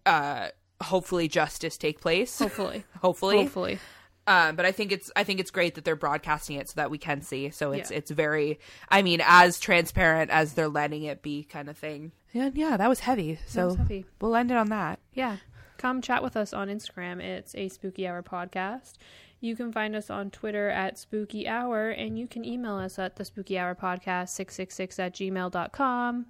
[0.06, 0.48] uh,
[0.82, 2.38] hopefully justice take place.
[2.38, 3.78] hopefully, hopefully, hopefully,
[4.26, 6.90] Um, but I think it's I think it's great that they're broadcasting it so that
[6.90, 7.50] we can see.
[7.50, 7.98] So it's Yeah.
[7.98, 8.58] it's very,
[8.88, 12.12] I mean, as transparent as they're letting it be, kind of thing.
[12.32, 13.38] Yeah, yeah, that was heavy.
[13.46, 14.04] So was heavy.
[14.20, 14.98] we'll end it on that.
[15.14, 15.36] yeah.
[15.78, 17.22] Come chat with us on Instagram.
[17.22, 18.94] It's a Spooky Hour podcast.
[19.40, 23.14] You can find us on Twitter at Spooky Hour, and you can email us at
[23.16, 26.26] the Spooky Hour Podcast six six six at gmail.com.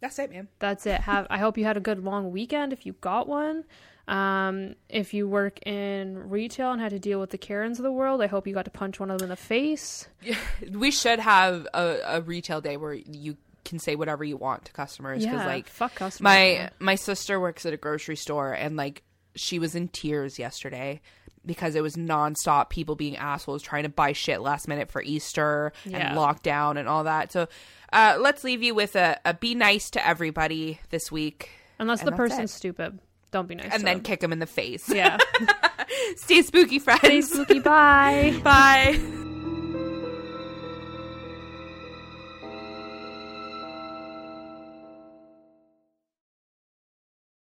[0.00, 0.48] That's it, man.
[0.58, 1.00] that's it.
[1.02, 3.64] Have I hope you had a good long weekend if you got one.
[4.08, 7.92] Um, if you work in retail and had to deal with the Karens of the
[7.92, 10.08] world, I hope you got to punch one of them in the face.
[10.72, 14.72] We should have a, a retail day where you can say whatever you want to
[14.72, 16.20] customers because Yeah, like fuck customers.
[16.24, 19.02] my my sister works at a grocery store and like
[19.36, 21.00] she was in tears yesterday
[21.46, 25.72] because it was nonstop people being assholes trying to buy shit last minute for Easter
[25.84, 26.10] Yeah.
[26.10, 27.32] and lockdown and all that.
[27.32, 27.48] So
[27.92, 32.12] uh, let's leave you with a, a be nice to everybody this week unless the
[32.12, 32.56] person's it.
[32.56, 32.98] stupid,
[33.30, 33.72] don't be nice.
[33.72, 34.02] and then them.
[34.02, 34.88] kick them in the face.
[34.88, 35.16] yeah,
[36.16, 37.00] Stay spooky, friends.
[37.02, 37.58] Stay spooky.
[37.60, 38.38] Bye.
[38.44, 39.26] Bye.